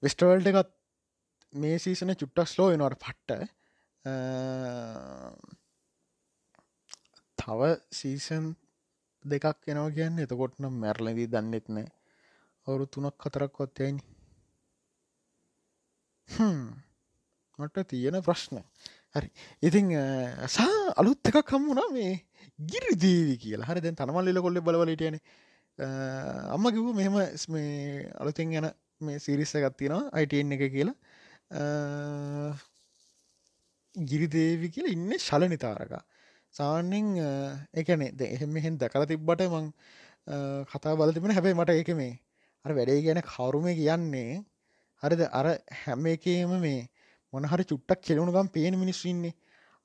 [0.04, 0.72] වෙස්ටවල්ට එකත්
[1.54, 3.32] මේ සීසන චුට්ටක් ස්ලෝ නොට පට්ට.
[7.38, 8.50] තව සීසන්
[9.26, 10.20] දෙකක් එනවා කියන්න.
[10.20, 11.88] එතකොට නම් මැරලදී දන්නෙත් නෑ.
[12.68, 14.02] අවුරු තුනක් කතරක් වත්තයනි
[17.60, 18.62] මට තියෙන ප්‍රශ්න.
[19.16, 19.30] හරි.
[19.62, 19.92] ඉතිං
[20.50, 22.14] සා අලුත් එකක් කම්මුණා මේ
[22.62, 23.70] ගිරි දීවි කියලා.
[23.70, 23.82] හරි.
[23.82, 25.20] දැන් තනමල්ලිල කොල්ල බලවලටයන
[25.78, 27.16] අම්ම කිව්ව මෙහෙම
[27.50, 30.96] මේ අලුතින් යන මේ සිරිස්ස ගත්තිනවා අයිටන් එක කියලා.
[33.96, 35.94] ගිරිදේවි කියල ඉන්න ශලනි තාරක.
[36.54, 37.08] සාන්නෙන්
[37.74, 39.72] එකනේ ද එහෙම මෙහෙන් දැකල තිබ්බට මං
[40.66, 42.20] කතා බල තිබෙන හැබැයි මට ඒක මේ
[42.66, 44.44] අර වැඩේ ගැන කවරුම කියන්නේ
[45.04, 45.22] හරිද?
[45.30, 46.88] අර හැම එකේම මේ
[47.34, 49.36] මොනහරි චුට්ටක් කෙලවුණුගම් පේන මිනිස්සුන්නේ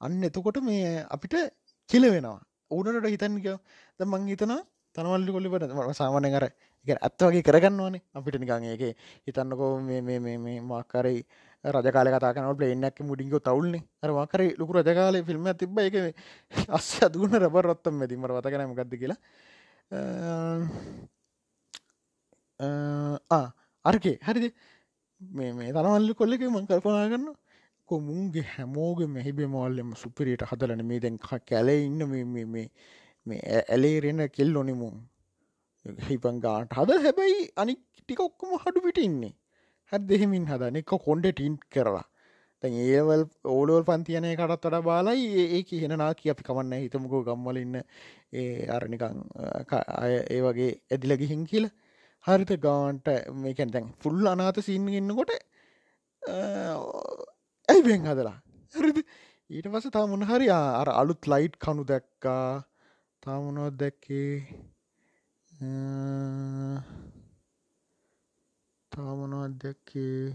[0.00, 1.34] අන්න එතකොට මේ අපිට
[1.88, 2.38] කෙලවෙනවා.
[2.70, 3.46] ඕනට හිතන්ක
[4.00, 4.62] ද මං හිතනා
[4.94, 6.46] තනවල්ලි කොල්ලිපට සාමානය කර
[6.86, 8.82] එක ඇත්ත වගේ කරගන්නවනේ අපිට නිකං ඒක
[9.26, 11.20] හිතන්නකෝ මේ මාකරයි
[11.64, 15.94] රජකාල කතාකන පලේනක් මුඩිග තවල්න්නේ අර මාකර ලොකු රජකාල ෆිල්ම් තිබ එක
[16.70, 19.18] අස්ස අදුගන රබ රොත්තම් මැතිමට වතකනම ගද කියලා.
[23.84, 24.54] අර්කේ හරිද?
[25.20, 27.28] මේ මේ තනවල්ලි කොල්ලෙක මං කල්පනා කරන්න
[27.88, 32.66] කොමුන්ගේ හැමෝග මෙහිබේ මෝල්ලෙම සුපිරියට හදලන මේ දැන් කැලේ ඉන්න මේ
[33.38, 34.96] ඇලේරෙන කෙල් ඔනිමුම්
[36.08, 37.00] හිපන් ගාට හද.
[37.06, 39.34] හැබැයි අනි ටික ඔක්කොම හඩු පිට ඉන්නේ.
[39.92, 42.06] හැත් දෙහෙමින් හදන එක කොන්ඩ ටින්් කරලා.
[42.62, 43.22] තැන් ඒවල්
[43.56, 45.44] ඕලෝල් පන්තියනය කටත් වඩ බාලයි.
[45.56, 47.76] ඒ කියහෙනනා කිය අපි කමන්න හිතමකෝ ගම්වලඉන්න
[48.40, 49.22] ඒ අරනිකං
[50.02, 51.70] අය ඒ වගේ ඇදිල ගිහින් කියල.
[52.24, 53.06] හරිත ගාන්ට
[53.44, 55.30] මේකැන් දැන් ෆුල් අනාත සින්න ඉන්නකොට
[57.68, 58.36] ඇයි බෙන් හදලා?
[58.76, 58.98] හරිද?
[59.50, 62.62] ඊට පස තා මොනහරි අර අලුත් ලයිට් කනු දැක්කා.
[63.22, 64.32] තාමනොත් දැක්කේ?
[68.92, 70.32] තාමනොත් දැක්කේ?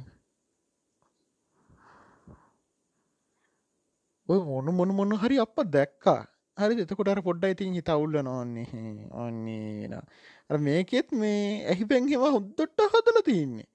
[4.30, 6.22] ඔය මොන මොන මොන හරි අප දැක්කා.
[6.58, 10.02] හරි එතකොට පොඩ්ඩ ඉතින් හිත අවුල්ල නොන්නේ ඔන්නේ
[10.50, 13.68] අර මේකෙත් මේ ඇහි පැන්හෙම හොද්දොට්ට හදල තියන්නේ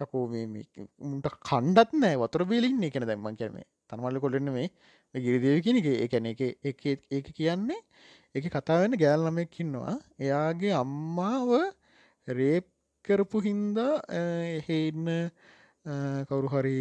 [0.00, 0.46] යකෝ මේ
[1.00, 2.16] මුන්ට කණ්ඩත් නෑ.
[2.22, 3.58] වතර බේලින්න එකන දැම්මන් කියරම
[3.90, 4.68] තනමල්ල කොලන්න මේ
[5.14, 5.88] ගිරිදව කියන එක.
[6.06, 6.40] එකන එක
[7.18, 7.80] ඒක කියන්නේ
[8.34, 11.48] එක කතාවන්න ගෑල් ළමෙක්කින්නවා එයාගේ අම්මාව
[12.28, 12.66] රේප්
[13.04, 15.06] කරපු හින්දා එහෙන්න
[16.28, 16.76] කවුරු හරි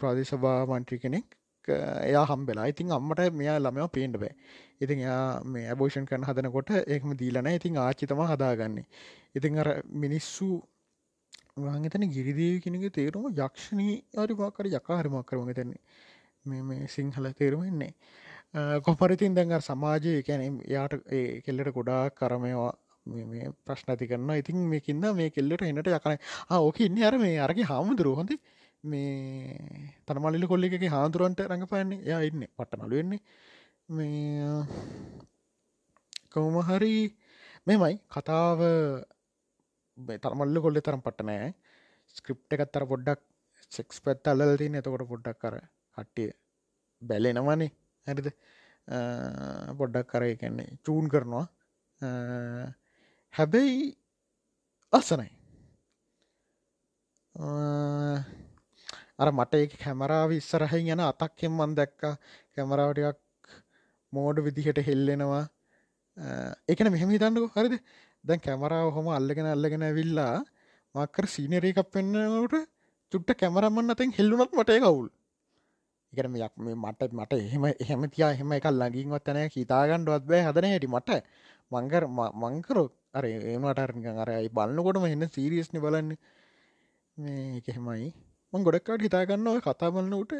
[0.00, 1.26] ප්‍රාදේශභා මන්ට්‍රි කෙනෙක්
[1.68, 2.66] එයා හම්බෙලා.
[2.66, 4.34] ඉතින් අම්මට මෙයා ළමව පේන්ට බෑ.
[4.80, 8.86] ඉතින් එයා මේ ඇබෝෂන් කරන හදනකොට ඒකම දීලන ඉතින් ආචිතම හදාගන්නේ.
[9.34, 10.48] ඉතින් අර මිනිස්සු
[11.58, 15.82] වාගතන ගිරිදේ කෙනක තේරුම යක්ෂණී අරිවාකර යකාහරමක් කරම තන්නේ
[16.44, 17.92] මේ මේ සිංහල තේරුමෙන්නේ
[18.56, 22.72] කොපරිතින් දැඟ සමාජය කැන යාට ඒ කෙල්ලට ගොඩා කරමයවා
[23.06, 26.16] මේ ප්‍රශ්න ඇති කරන්න ඉතින් මේකින්ද මේ කෙල්ලට එන්නට යකන
[26.58, 28.32] ඕක ඉන්න අර මේ අරගේ හාමුදුරුව හොඳ.
[28.84, 33.20] මේ තනමල්ලි කොල්ලි එක හාදුරුවන්ට රඟපයන්නේ යා ඉන්න පට නලුවෙන්නේ
[33.88, 34.48] මේ
[36.30, 36.94] කවුම හරි
[37.66, 38.60] මෙමයි කතාව
[40.18, 41.54] තරමල්ල කොල්ල තරම් පට නෑ.
[42.16, 43.20] ස්ක්‍රිප් එකත්තර පොඩ්ඩක්
[43.72, 45.56] සෙක්ස් පැත් අල්ලතින එතකොට පොඩ්ඩක් කර
[45.96, 46.30] කට්ටිය
[47.02, 47.70] බැලෙනවනේ.
[48.06, 48.28] හැරිද?
[49.78, 51.46] පොඩ්ඩක් කර කියන්නේ චූන් කරනවා.
[53.34, 53.84] හැබැයි
[54.92, 55.28] අසනයි.
[59.18, 62.02] අර මට ඒ කැමරාව ඉස්සරහහින් යන අතක්කෙන් මන් දැක්ක.
[62.54, 63.20] කැමරාවටයක්
[64.12, 65.44] මෝඩ විදිහට හෙල්ලෙනවා.
[66.68, 67.56] එකන මෙහෙම හිතන්නක.
[67.56, 67.80] හරිද?
[68.24, 70.36] දැන් කැමරාව හොම අල්ලගෙන අල්ලගෙන විල්ලා
[70.94, 72.54] මක්කර සීනරේකක් පෙන්න්නට
[73.12, 75.08] චුට්ට කැමරම්මන්න අතෙන් හෙල්ලුනත් මටේ කවුල්
[76.16, 80.68] එකන යක් මේ මට මට එහෙම එහෙම තියා එහෙම එක ලඟින්වත් තැන හිතාගණ්ඩුවත් බෑ හදන
[80.68, 81.20] හැටි මට
[81.72, 82.04] මංකර
[82.36, 86.10] මංකරොත් අර ඒමට අරනික අරයි බලන්නකොටම එන්න සීරියස්න බලන්න
[87.16, 88.10] මේ එකහෙමයි
[88.52, 90.34] මං ගොඩක්කාට හිතාගන්න ඔය කතා බලන්නට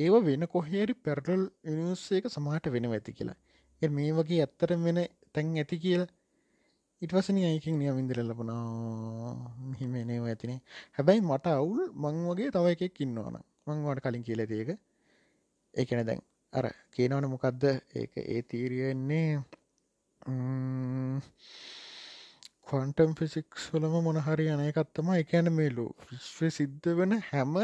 [0.00, 3.38] ඒව වෙන කොහේරි පැරටල් නිසේක සමහට වෙන ඇති කියලා.
[3.82, 5.00] එ මේ වගේ ඇත්තට වෙන
[5.32, 6.10] තැන් ඇති කියලා.
[7.02, 8.60] ඉටවසන අයකින් නියමින්දර ලබනා
[9.78, 10.58] හිමනව ඇතිනේ
[10.92, 13.36] හැබැයි මට අවුල් මං වගේ තව එකෙක් ඉන්නවාන
[13.66, 14.70] මංවට කලින් කියල දේක
[15.74, 19.30] ඒකන දැන් අර කියනවන මොකක්ද ඒක ඒ තීරියෙන්නේ
[22.66, 27.54] කොන්ටම් ෆිසික්ස් වලම මොනහරි අනයකත්තම එකන මේලු විශ්ව සිද්ධ වන හැම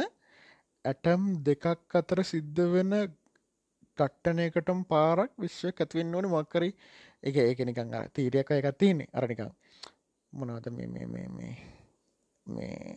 [0.85, 2.92] ඇටම් දෙකක් අතර සිද්ධ වෙන
[3.99, 6.27] ගට්ටනයකටම් පාරක් විශ්ව ඇතිවෙන්න ඕන.
[6.29, 6.70] මක්කරි
[7.23, 9.12] එක ඒක නිකං තීරයක එකක් තියන්නේ.
[9.12, 9.51] අරනිකං
[10.33, 10.87] මොනවද මේ
[12.46, 12.90] මේ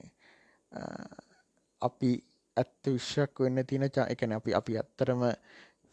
[1.82, 2.12] අපි
[2.58, 5.24] ඇත්ත විශ්යක් වෙන්න තියන චා එකන අපි අපි ඇත්තරම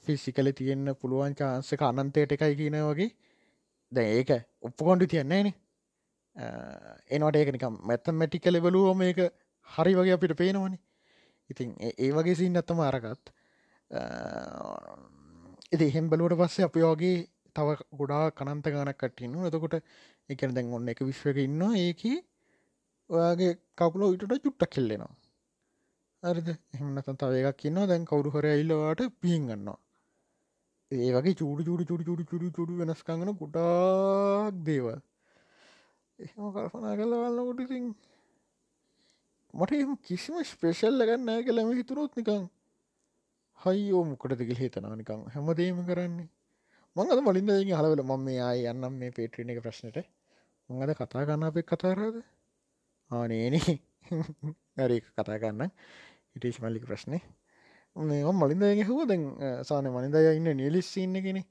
[0.05, 3.11] ෆිසිකල තියෙන්න්න පුළුවන් චාන්සක අනන්තයට එකයි කියන වගේ.
[3.93, 4.31] දැ ඒක
[4.63, 5.55] ඔප්පකොන්ඩු තියන්නේ නේ
[7.11, 9.21] එනවට ඒක නිකම් මැත්තමැටික ලෙවලුව මේක
[9.69, 10.79] හරි වගේ අපිට පේනවනි.
[11.51, 13.25] ඉතින් ඒ වගේ සින් ඇත්තම අරගත්.
[15.73, 17.17] එති එහෙම් බලුවට පස්සේ අපි වගේ
[17.57, 19.77] තව ගොඩා කනන්ත ගනක් කටන්න එතකොට
[20.29, 22.05] එකන දැන් ඔන්න එක විශ්වක ඉන්න ඒක
[23.11, 25.20] ඔයාගේ කපුලෝ ඉටට චුට්ටක් කෙල්ලෙනවා.
[26.23, 29.79] අරිද එහමනත තව එකක් කියන්න දැන් කවුරු හර ඉල්ලවාට පින් ගන්නවා.
[30.91, 34.99] ඒ වගේ චූඩ චූඩ චුඩි චුඩි චුඩි චුඩි වෙනස්කඟන ගොඩාක් දේවල්.
[36.19, 37.87] එහෙම කල්පනා කල්ල වන්නකොට ඉතින්
[39.55, 42.45] මට එම කිසිම ස්පේෂල් ලගන්න කළම හිතුරොත් නිකං
[43.61, 46.29] හයිෝ මොකට දෙකල් හිතනා නිකං හැමදේම කරන්නේ.
[46.97, 49.99] මංගද මලින්දගේ හලවල මම මේ ආය යන්නම් මේ පේට්‍රීන එක ප්‍රශ්නයට
[50.71, 52.21] මඟද කතා ගන්න අපේ කතාරාද
[53.11, 53.75] ආනේනේ
[54.79, 55.73] හරි කතා ගන්න
[56.37, 57.19] ඉටේශ් මල්ලික ප්‍රශ්නය
[57.97, 59.25] මේ මලින්දගේ හෝ දැන්
[59.69, 61.43] සාන මනිදය ඉන්න නිලිස්සින්න කෙනෙ.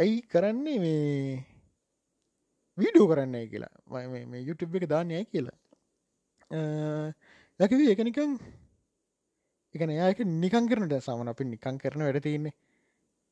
[0.00, 1.44] ඇයි කරන්නේ මේ
[2.78, 3.74] වීඩියෝ කරන්න කියලා?
[4.32, 5.58] මේ YouTube එක දාන්නය කියලා?
[7.60, 8.34] යකව එක නිකං
[9.74, 12.54] එකන ඒක නිකන් කරනට සමන අපි නිකං කරන වැඩ තියන්නේ.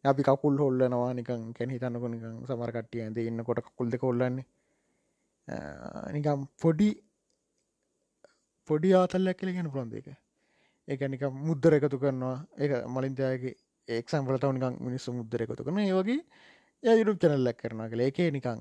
[0.04, 4.46] අපි කකුල් හොල්ලනවා නිකන් කැන හිතන්නක නිකං සමරකට්ටිය ඇද ඉන්න කොට කකුල්ද කොල්ලන්නේ
[6.16, 6.88] නිකම් පොඩි
[8.70, 10.08] පොඩි ආතල්ලක් කියල ගැන පුළොන්ද එක
[10.88, 12.36] එක නික මුද්දර එකතු කරනවා.
[12.58, 13.54] ඒ මලින්තයාගේ
[13.88, 18.60] ඒක්සම්පලටව නිකං මිනිස්සු මුද්දර එකතු කරන ඒ වගේ යුරුප චැනල්ලක් කරනවා කළ එකේ නිකං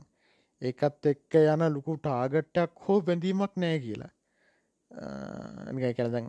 [0.61, 4.11] ඒකත් එක්ක යන ලොකු ටාගට්ටක් හෝ බැඳීමක් නෑ කියලා.
[5.71, 6.27] නිකයි කැල දැන්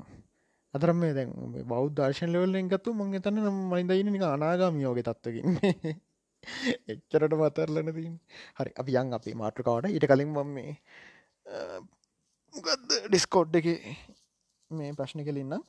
[0.75, 1.31] අතර මේ දැන්
[1.67, 5.59] බෞද්ධ දර්ශන ලෙවල්ලෙන් ගත්තු මං තන්න මයිදයින නික අනාගාමියෝගේ තත්වකින්
[6.93, 8.13] එච්චරට මතරලන තින්
[8.59, 10.73] හරි අපි යන් අපේ මාට්‍රකාවට ඊට කලින් මම මේ
[12.55, 13.67] ගද ඩිස්කෝඩ් එක
[14.71, 15.63] මේ ප්‍රශ්න කලින්නම්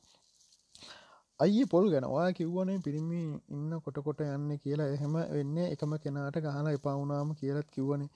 [1.40, 4.92] අයි පොල් ගැනවා කිව්වනේ පිරිමි ඉන්න කොට කොට යන්න කියලා.
[4.94, 8.10] එහෙම වෙන්න එකම කෙනාට ගහන එපවුනාම කියලත් කිව්වනේ.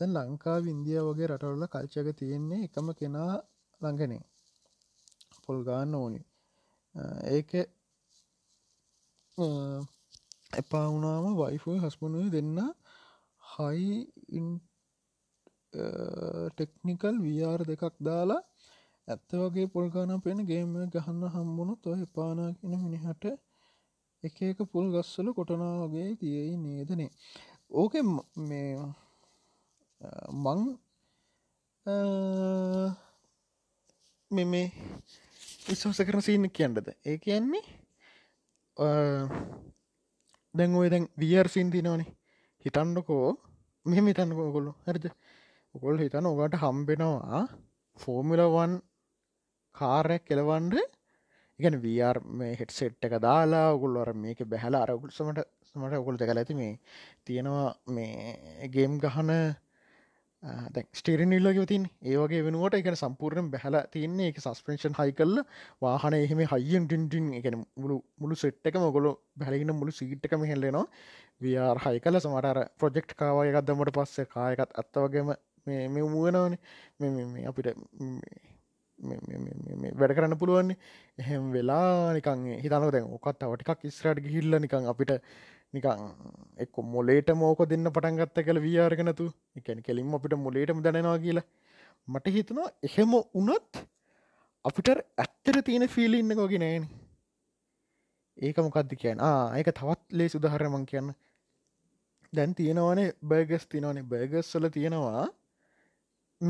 [0.00, 3.32] දැන් ලංකාව ඉන්දිය වගේ රටවල්ල කල්චක තියෙන්නේ එකම කෙනා
[3.80, 4.22] ළඟනේ.
[5.44, 6.20] පොල් ගාන්න ඕනි.
[7.36, 7.50] ඒක
[10.60, 12.58] එපා වුනාම වයිෆෝ හස්බනුව දෙන්න
[13.42, 13.86] හයි
[15.72, 18.42] ටෙක්නිකල් වියාර දෙකක් දාලා
[19.08, 23.24] ඇත්ත වගේ පොල්ගාන පෙන ගේම ගහන්න හම්බුණු තො එපානා කෙන මිනිහට
[24.22, 27.10] එක එක පුල් ගස්සල කොටනා වගේ තියෙයි නේදනේ
[27.70, 27.94] ඕක
[28.48, 28.70] මේ
[30.44, 30.60] මං
[34.30, 34.66] මෙ මේ
[35.66, 36.88] විශ්වාස කරන සීන කියන්නද?
[37.06, 37.64] ඒ කියන්නේ
[40.54, 42.08] දැන් ඔය දැන් වියර් සින්තිනවනේ
[42.64, 43.28] හිතන්නකෝ.
[43.86, 45.06] මෙහෙම හිතන්නකෝ කොල්ලු හරිද?
[45.74, 47.38] ඔකොල් හිතන ඔකට හම්බෙනවා
[47.98, 48.72] ෆෝමිලවන්
[49.74, 50.74] කාරයක් කෙලවන්ඩ
[51.58, 56.40] ඉගන වර් මේ හෙට සෙට් එක දාලා ඔකුල්වර මේක බැහල අරකුල් සමට සමට ඔකුල් දෙකල
[56.40, 56.72] ඇති මේ
[57.24, 59.32] තියෙනවා මේ ගේම් ගහන
[60.92, 64.28] ස්ටේරනිල්ලක තින් ඒවගේ වෙනුවට එක සම්පූර්ණ බැහල තියන්නේ.
[64.28, 65.40] එක සස්පෙන්ෂන් හයි කල්ල
[65.82, 70.84] වාහන එහෙම හයිියෙන් ටින්ටින් එක මුළු මුළු සෙට්ක මොගොල බැලගෙන මුළු සිගිට්කම හෙල්ලෙනවා
[71.40, 75.32] වර් හයි කල සමටර ප්‍රජෙක්් කාවයකත් දමට පස්සේ කායකත් අත්තවගේම
[75.66, 76.54] මේ මුවනවන
[77.00, 77.68] මේ අපිට
[80.00, 80.78] වැඩ කරන්න පුළුවන්නේ.
[81.20, 85.12] එහෙම වෙලා නිකන් හිතනක දැන් ඔකත් තවටිකක් ඉස්රට ගිහිල්ල නිකං අපිට
[85.74, 86.02] නිකං
[86.64, 89.26] එක් මොලේට මෝක දෙන්න පටන්ගත්ත කළ ව්‍යාර්ගනතු
[89.58, 91.46] එකැන කෙලින්ම අපිට මොලේටම දැනවා කියලා.
[92.08, 93.70] මට හිතනවා එහෙම උනොත්
[94.64, 94.88] අපිට
[95.24, 96.84] ඇත්තර තියෙන ෆිලි ඉන්න කොගෙනෑන
[98.38, 99.20] ඒක මොකක්ද කියන්න?
[99.58, 101.08] ඒක තවත් ලේ සුදහරමං කියන්න.
[102.32, 105.24] දැන් තියෙනවනේ බර්ගස් තිනවනේ බර්ගස් වල තියෙනවා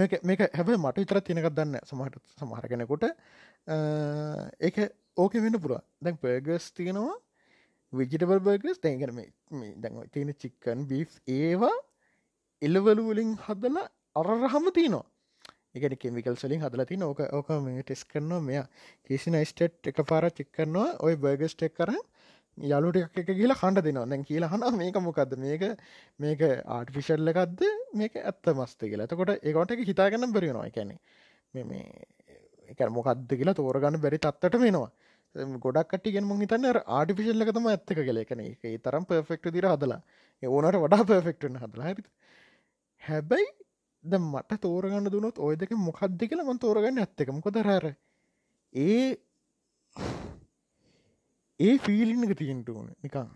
[0.01, 3.05] මේක හැබ මට විතර තියනකක් දන්න සමහට සමහර කෙනෙකුට.
[4.67, 4.77] ඒක
[5.23, 7.17] ඕක වෙන්න පුර දැන් පර්ගස් තියෙනවා.
[7.93, 9.19] විජිටබල් බර්ගස් තැන්ගරම
[9.83, 11.01] දැන් තියෙන චික්කන් බි්
[11.39, 11.75] ඒවා
[12.63, 13.89] එල්ලවලු වලින් හදලා
[14.21, 15.05] අරරහම තියනවා
[15.77, 18.41] එක කෙමිකල් සලින් හදල තින ඕක ඕක මේ ටෙස් කරනවා.
[18.49, 18.67] මෙයා
[19.07, 20.89] කිසින ස්ටට් එක පාර චික් කරනවා.
[21.05, 22.03] ඔය බර්ගස්ටෙක් කරන්න
[22.59, 24.07] යාලුට එක කියලා කණ්ඩ දෙනවා.
[24.07, 25.63] දැන් කියලා හන මේක මොකක්ද මේක
[26.19, 27.63] මේක ආර්ටිෆිෂල්ල එකක්ද?
[27.95, 29.07] මේක ඇත්ත මස්ත කියලා.
[29.07, 30.99] තකොට ඒකොට එක හිතාගන්න බැරිෙනවා එකැනෙ
[31.55, 31.87] මේ
[32.69, 34.91] එක මොකක්ද කියලා තෝරගන්න බැරි තත්වට වෙනවා
[35.59, 40.01] ගොඩක් කටිගෙන් ම හිතන්න ආටිෆිශල්ල එකතම ඇත්තක කළ එකන ඒ තරම් පර්ෆෙක්ට දිර හදලා
[40.43, 41.89] ඕනට වඩා පර්ෆෙක්ටන හදලා.
[41.89, 42.05] හරි
[43.03, 43.49] හැබැයි
[44.05, 47.87] ද මට තෝරගන්න දුනොත් ඔය දෙක මොකක්ද කියලා මන් තෝරගන්න ඇත්තක මොකදරර
[48.75, 49.07] ඒ
[51.63, 52.93] ඒ ෆිලින් එක තියෙන්ට ඕන.
[52.99, 53.31] නිකං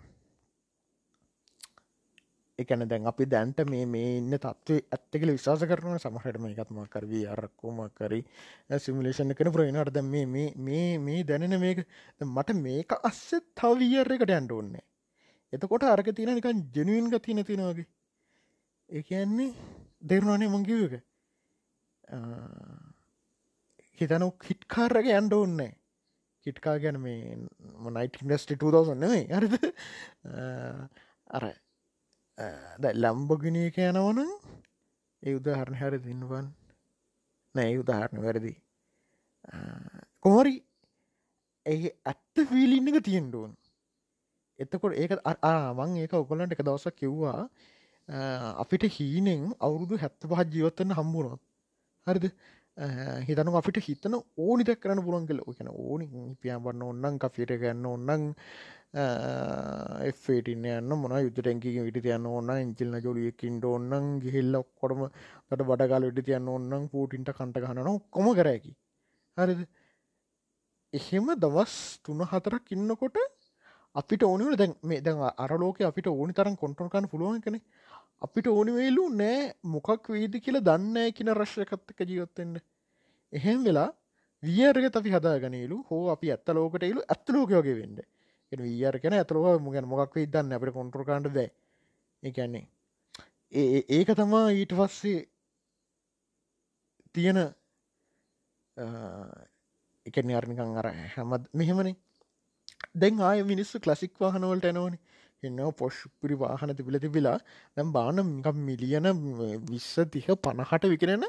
[2.59, 7.81] එකන දැන් අපි දැන්ට මේ මේ ඉන්න තත්ව ඇත්තකල විශවාස කරන සමහටම එකත්ම කරවී අරක්කෝම
[7.93, 8.21] කරි
[8.79, 11.83] සිමිලේෂන් කන ප්‍රයනට දැ මේ මේ මේ දැනෙන මේක
[12.21, 13.21] මට මේක අස්ස
[13.55, 14.85] තවවියර් එකට ඇන්ඩ ඕන්නේ
[15.53, 17.87] එතකොට අරක තියෙන නිකන් ජනුවන් ගතින තිනවාගේ
[18.89, 19.51] ඒ කියන්නේ
[20.05, 20.95] දෙරුණනේ මංකිවක
[23.99, 25.73] හිතනු හිට්කාරග ඇන්ඩ ඕන්නේ
[26.47, 27.39] කිට්කා ගැන මේ
[27.85, 29.57] මොනයිට ඉන්ඩස්ටි 2000 නෙවෙයි හරිද?
[31.31, 31.45] අර
[32.79, 34.23] ද ලම්බගිනය යනවන
[35.23, 36.49] ඒ උදාහරණ හැර දින්නුවන්
[37.55, 38.55] නෑ උදාහරණ වැරදි.
[40.21, 40.57] කොමරි
[41.67, 43.55] ඇ ඇත්ත ෆිලින්න එක තියෙන්ඩුවන්
[44.59, 47.49] එතකොට ඒක ආමං ඒක ඔකොලන්ට එක දවසක් කිව්වා.
[48.57, 51.43] අපිට හීනෙන් අවුරුදු හැත්ත පහ ජීවත්තන්න හම්බුණොත්
[52.07, 52.27] හරිද?
[52.77, 56.07] හිතනු අපිට හිතන ඕනි දෙක් කරන්න පුළන් කල ඕකන ඕනි
[56.41, 58.27] පියම්බන්න ඔන්නන් කෆිට ගන්න ඔන්නන්
[60.05, 65.03] එෆේටන්න යන්න මොන යුද්ධ ටැන්කික විට තියන්න ඕන්න ඉංචිල්න ජොලියකින්ට ඔන්නන් ගිහිල්ල කොටම
[65.51, 68.73] ට බඩගල විට තියන්න ඔන්නන් පූටින්ට කන්ට ගහන කොම කරැකි
[69.37, 69.67] හරිද?
[70.93, 73.17] එහෙම දවස් තුන හතරක් ඉන්නකොට
[73.95, 77.61] අපිට ඕනිවල දැන් මේ දැන් අරලෝක අපිට ඕනි තරම් කොන්ට්‍රෝල්කන්න පුළුවන් කෙනෙ
[78.23, 82.65] අපිට ඕනිවෙලු නෑ මොකක් වීද කියලා දන්න කියන රශ්යකත්තක ජීවත්තෙන්ට
[83.33, 83.89] එහෙම වෙලා
[84.43, 87.99] වියර්ග අපි හදාගනලු හෝ අපි ඇත්ත ලෝකට එලු ඇත්ත ලෝක වගේ වෙන්න.
[88.53, 91.51] එ වියර් කෙන ඇතුලව මුගැන මොකක් වේ දන්න අපට කොන්ට්‍රකාන්ට දෑ
[92.23, 92.67] එකන්නේ
[93.53, 95.21] ඒ ඒක තමා ඊට පස්සේ
[97.15, 97.39] තියෙන
[100.07, 101.97] එක අර්මිකං අර හැමත් මෙහෙමනේ.
[102.95, 105.01] දැන් ආය මිනිස්සු කලසික් වාහනවලට ඇනවනේ
[105.43, 107.39] එන්න පොෂ් පිරි වාහන තිබිල තිබිලා
[107.77, 108.17] දැම් බාන
[108.59, 109.07] මිලියන
[109.71, 111.25] විස්ස තිහ පණහට විකරෙන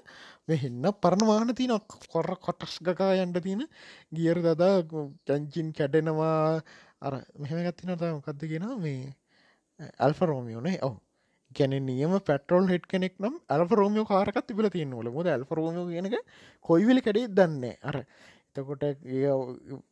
[0.48, 1.74] මෙහෙන්න පරණ වාහන තියන
[2.08, 3.64] කොර කොටස් ගකා යන්ට තියෙන
[4.12, 4.76] ගියර දදා
[5.28, 6.62] කැංචින් කැඩෙනවා.
[7.00, 9.14] අර මෙහෙම ගත්තින මොකක්ද කියෙන මේ
[10.00, 10.96] ඇල්ෆ රෝමියෝනේ ඔව.
[11.52, 16.16] ගැන නියම පටරල් හෙට් කෙනෙක් නම් ඇල්ෆ රෝමියෝ කාරකත් තිබල තියන්නවල මුද ඇල්ෆ රෝමියෝ කියනක
[16.66, 17.98] කොයිවිලි කැඩේ දන්නේ අර
[18.58, 18.84] එතකොට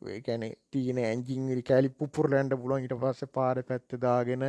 [0.10, 4.45] ඒකැන තියන ඇන්ජිං කෑලි පුපුරලෑන්ට පුලුවන් ඉට පස්ස පාර පැත්තදාගෙන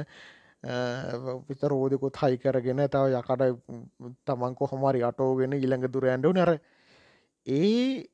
[1.47, 3.43] පිත රෝධකොත් හයි කරගෙන තව යකට
[4.25, 6.53] තමන් කොහොමරි අටෝගෙන ඉළඟ දුර ඇන්ඩු නර
[7.47, 8.07] ඒ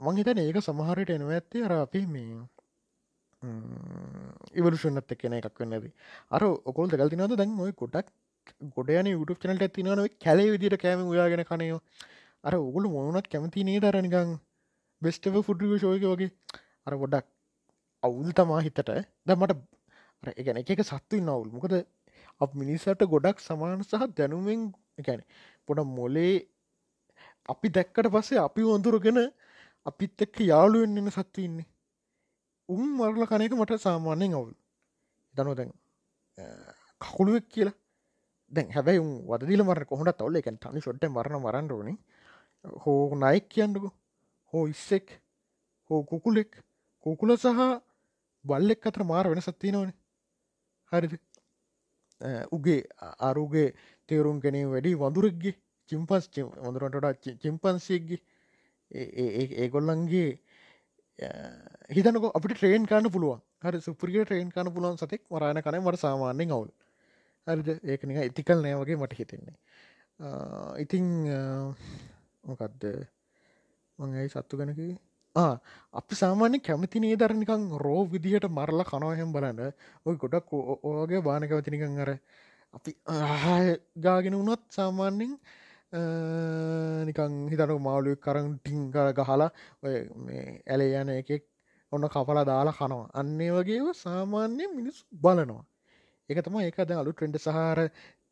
[0.00, 2.40] මංහිතන ඒක සමහරයට එනව ඇත්තේ අර අපි මේ
[4.54, 5.92] ඉවරුෂනත් කෙන එකක් වන්නද
[6.30, 8.08] අර ඔකොල් දෙකල් තිනද දැන් ඔය කොටක්
[8.70, 11.80] ගොඩයන යුට චනට ඇතිනව කැලේ විදිට කෑම උයාගෙන කනයෝ
[12.44, 14.32] අර ඔගුලු මොනුනත් කැමති නේ දරනිකං
[15.02, 16.30] බෙස්ටව ෆුඩිය ශෝයක වගේ.
[16.86, 17.26] අර ගොඩක්
[18.02, 18.90] අවුල් තමා හිතට.
[19.26, 19.52] දමට
[20.34, 21.74] එකන එක සත්තුයි නවුල් මොකද
[22.40, 24.62] අප මිනිස්සට ගොඩක් සමාන සහ දැනුවෙන්
[24.98, 25.22] එකැන
[25.66, 26.34] පොඩ මොලේ
[27.48, 29.20] අපි දැක්කට පස්සේ අපි වඳුරගෙන
[29.86, 31.68] අපිත් එක්ක යාළුවෙන් එන්න සත්තු ඉන්නේ.
[32.68, 34.54] උන් මරල කනක මට සාමාන්‍යයෙන් අවුල්.
[35.34, 35.72] දනු දැන්
[37.00, 37.76] කකුළුවක් කියලා.
[38.52, 41.94] දැන් හැබැයි වදදිල මර කොහොට තවල එකන් තනි ොට්ට මරණ මරන්නරෝනි
[42.84, 43.88] හෝ නයික් කියන්නකු.
[44.52, 45.06] හෝ ඉස්සෙක්
[45.90, 46.50] හෝ කුකුලෙක්
[47.06, 47.80] කුකුල සහ
[48.44, 49.92] බල්ලෙක් අතර මාර වෙනසත් තියෙනවන.
[50.92, 51.12] හරිද?
[52.52, 52.80] උගේ
[53.20, 53.68] අරුගේ
[54.08, 55.54] තේරුම් කෙනේ වැඩි වඳුරක්ගේ
[55.90, 56.28] චිම්පස්
[56.64, 58.20] වඳුරටට චිම්පන්සියක්ගේ.
[59.56, 60.28] ඒගොල්ලන්ගේ
[61.90, 63.40] හිතනක අපට ට්‍රේන් කාන්න පුළුවන්.
[63.62, 66.70] හරි සුපරිය ට්‍රේන් කාන පුළුවන් සතෙක් වරාණ කන මට සාමාන්‍යෙන් අවුල්.
[67.46, 67.68] හරිද?
[67.84, 69.56] ඒක නික ඉතිකල් නෑ වගේ මට හිතෙන්නේ.
[70.78, 71.06] ඉතිං
[72.44, 72.84] මොකක්ද
[74.00, 74.88] මං ඇයි සත්තු ගැනකි
[76.00, 79.60] අපි සාමාන්‍ය කැමති නේ දරනිකං රෝ විදිහට මරලා කනවහෙම් බලන්න.
[80.06, 80.52] ඔය ගොඩක්
[80.90, 82.10] ඕගේ බානකවතිනිකං අර
[82.76, 82.90] අපි
[84.04, 85.32] ගාගෙන වුණොත් සාමාන්‍යෙන්
[87.08, 89.50] නිකං හිතනු මාලුව කරන් ටිං කර ගහලා
[89.84, 89.94] ඔය
[90.72, 91.44] ඇලේ යන එකෙක්
[91.92, 93.10] ඔන්න කපලා දාලා කනවා.
[93.20, 95.64] අන්නේ වගේ සාමාන්‍ය මිනිස් බලනවා.
[96.30, 97.78] එක තම ඒකද අලු ට්‍රෙන්ඩ සහර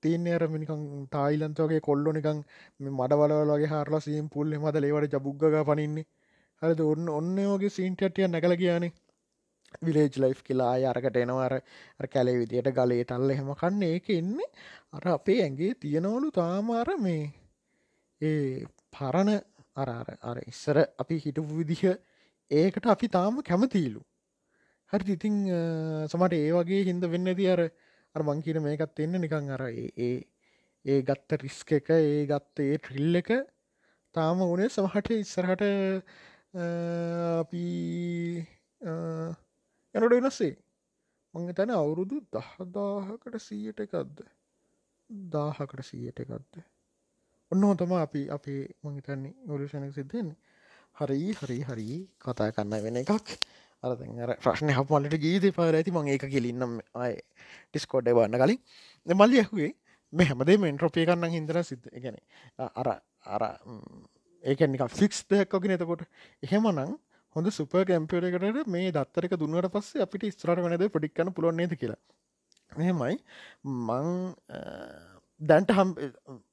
[0.02, 0.84] තියන්නේ අර මිනිකං
[1.14, 2.40] තායිලන්තවගේ කොල්ලො නිකං
[2.92, 6.06] මඩවල වගේ හරලා සීම් පුල්ල මද ලේවට ජබුග්ග පනින්නේ.
[6.62, 8.92] හරිද ඔන්න ඔන්න වගේ සීන්ටටිය නැකල කියනේ
[9.82, 11.54] විලේජ් ලයිෆ් කියලා අරකට එනවාර
[12.12, 13.82] කැලේ විදියට ගලේ තල්ල එහෙම කන්න.
[13.84, 14.48] ඒක එන්නේ
[14.92, 17.24] අර අපේ ඇගේ තියෙනවලු තාමාර මේ
[18.20, 19.30] ඒ පරණ
[19.76, 19.90] අර
[20.22, 21.82] අර ඉස්සර අපි හිටපු විදිහ
[22.50, 24.00] ඒකට අපි තාම කැමතිීලු.
[24.92, 25.36] හරි ඉතිං
[26.08, 27.62] සමට ඒ වගේ හින්ද වෙන්න ති අර
[28.14, 30.10] අර මංකීට මේකත් එන්න නිකං අර ඒ
[30.84, 33.30] ඒ ගත්ත රිස්ක එක ඒ ගත්ත ඒ ට්‍රිල් එක
[34.14, 35.64] තාම ඕනේ සමහට ඉස්සරහට
[36.54, 37.64] අපි
[39.94, 40.56] යනට වෙනස්සේ.
[41.34, 44.24] මං තැන අවුරුදු දහදාහකට සීයට එකක්ද?
[45.34, 46.62] දාහකට සීයට එකක්ද?
[47.52, 50.36] ඔන්න හොතම අපි අපේ මංහිතන්නේ ඔලුෂණක සිද්ධෙන්නේ
[50.96, 51.88] හරි හරි හරි.
[52.18, 53.28] කතා කන්න වෙන එකක්.
[53.82, 53.96] අර
[54.44, 57.14] ප්‍රශ්න හ මලට ගීත පාර ඇති මං ඒක කෙලින්නම් අය
[57.70, 58.60] ටිස්කෝඩ්ඩ බන්න කලින්.
[59.06, 59.72] මල්ලි ඇහුවේ
[60.12, 62.16] මේ හැමදේ මෙන්ට්‍රොපිය කන්න හිදර සිද්ධ ගැන
[62.58, 62.88] අර
[63.34, 63.42] අර
[64.44, 66.02] ඒකනික ෆික්ස් දෙයක්කගෙන එතකොට?
[66.42, 66.98] එහෙමනං
[67.36, 72.00] හොඳ සුප කැම්පියරකට මේ දත්තරක දුන්නට පස්සේ අපිට ස්ත්‍රට වනද පොඩික්කන්න පුලොන්නේද කියලා.
[72.72, 73.18] මෙහෙමයි.
[73.64, 74.08] මං
[75.40, 75.90] දැන්ට හම්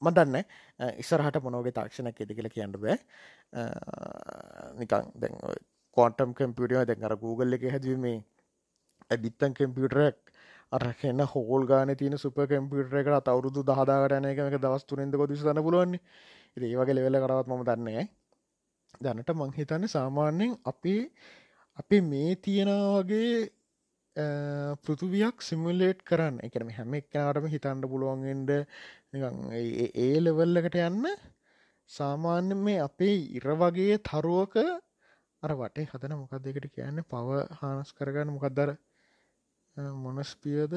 [0.06, 0.44] මදන්න
[1.02, 2.98] ඉස්සරහට මොනෝගේ තාක්ෂණයක් ඇති කියලා කියන්න බෑ.
[4.82, 5.40] නිකං දැන්
[5.96, 8.18] කෝටම් කම්පියටිය දැන් අර Google එක හැදීමේ
[9.10, 10.18] ඇබිත්තන් කම්පියුටරක්
[10.72, 16.02] අරහෙන්න හෝල් ගාන තින සුප කම්පියුටර එකට අවුරුදු දහදාගටන එක දවස් තුනෙන්ද කොදිසි තන පුළුවන්නේ
[16.58, 18.06] ඒ වගේ ලෙවෙල කරවත් මම දන්නේ
[19.02, 20.96] දැනට මංහිතන්න සාමාන්‍යයෙන් අපි
[21.78, 23.52] අපි මේ තියෙනවගේ
[24.78, 26.40] පෘතුවයක් සිමුලේට් කරන්න.
[26.40, 28.52] එකනම හැම එක්කනාටම හිතන්ඩ පුළුවන්ගෙන්ඩ
[29.96, 31.06] ඒ ලෙවල්ලකට යන්න.
[31.90, 34.56] සාමාන්‍ය මේ අපේ ඉර වගේ තරුවක
[35.44, 37.04] අර වටේ හදන මොකක් දෙකට කියන්න?
[37.06, 37.28] පව
[37.60, 38.30] හානස් කරගන්න.
[38.32, 38.70] මොකක්දර
[39.98, 40.74] මොනස්පියද?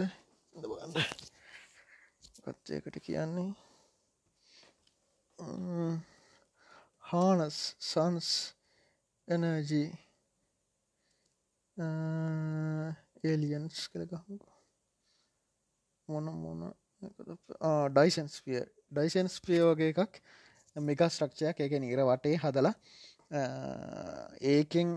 [2.44, 3.50] ගත්තයකට කියන්නේ?
[7.02, 8.28] harness sun's
[9.28, 9.84] energy
[13.24, 14.38] ඒලියන්ස් කළගහමු
[16.08, 16.60] මොන මොන
[17.90, 20.14] ඩයිසන්ස් පිය ඩයිසන්ස් පිය වගේ එකක්
[20.76, 22.74] මෙක ස්ට්‍රක්ෂයක් එක නිර වටේ හදලා
[23.30, 24.88] ඒකෙන්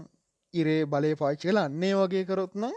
[0.54, 2.74] ඉරේ බලය පාච්චි කලා අන්නේ වගේ කරොත්නම්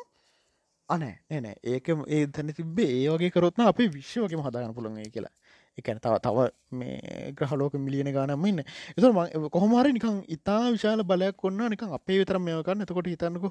[0.89, 5.35] අනෑ නෑ ඒක ඒ තැන තිබේ ඒ වගේ කරොත්න අපි විශ්වකම හදාගන්න පුළන්ගේ කියලා.
[5.79, 6.39] එකන තව තව
[6.73, 8.63] මේ ග්‍රහලෝක මිලියන ගානම ඉන්න
[8.97, 9.11] එතු
[9.51, 13.51] කොහොමහරි නිකං ඉතා විශාල බලයක් කොන්න නිකං අපේ විතර මේකන්න එතකොට හිතන්නකු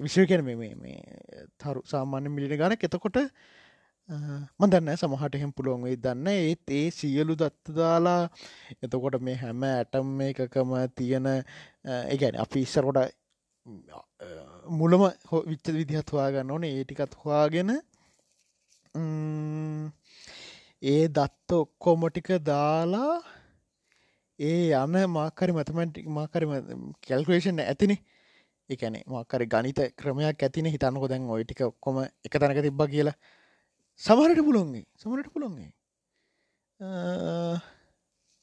[0.00, 0.96] විශ්ව කියන මේ
[1.58, 3.18] තරු සාමාන්‍ය මිලින ගාන එතකොට
[4.08, 8.22] මදන්න සමහට එහෙම පුළුවන් වෙයි දන්න ඒත් ඒ සියලු දත්ත දාලා
[8.82, 13.14] එතකොට මේ හැම ඇටම් එකකම තියෙන ඒගැන අපි ඉස්සරකොට
[14.78, 16.64] මුලම හෝ විච්ච විදිහත් හවාගන්න ඕන.
[16.66, 17.70] ඒටිකත් හවාගෙන
[20.82, 23.14] ඒ දත්ත ඔක්කොමටික දාලා
[24.38, 26.52] ඒ යන මාකරි මතමටික් මාකරම
[27.06, 27.96] කැල්කේෂන් ඇතිනි.
[28.70, 30.66] එකන මාකරි ගනිත ක්‍රමයක් ඇතින.
[30.66, 33.16] හිතන්නකො දැන් ඔයිටික ඔක්කොම එක තැනක තිබ්බ කියලා.
[34.00, 35.70] සමහරට පුළොන්ගේ සමරට පුළොන්ගේ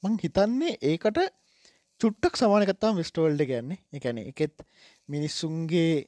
[0.04, 1.20] මං හිතන්නේ ඒකට
[2.02, 4.64] චුට්ටක් සමානකත්තාම විස්ටෝල්ඩ ගැන්නේ එකැන එකෙත්
[5.10, 6.06] මිනිස්සුන්ගේ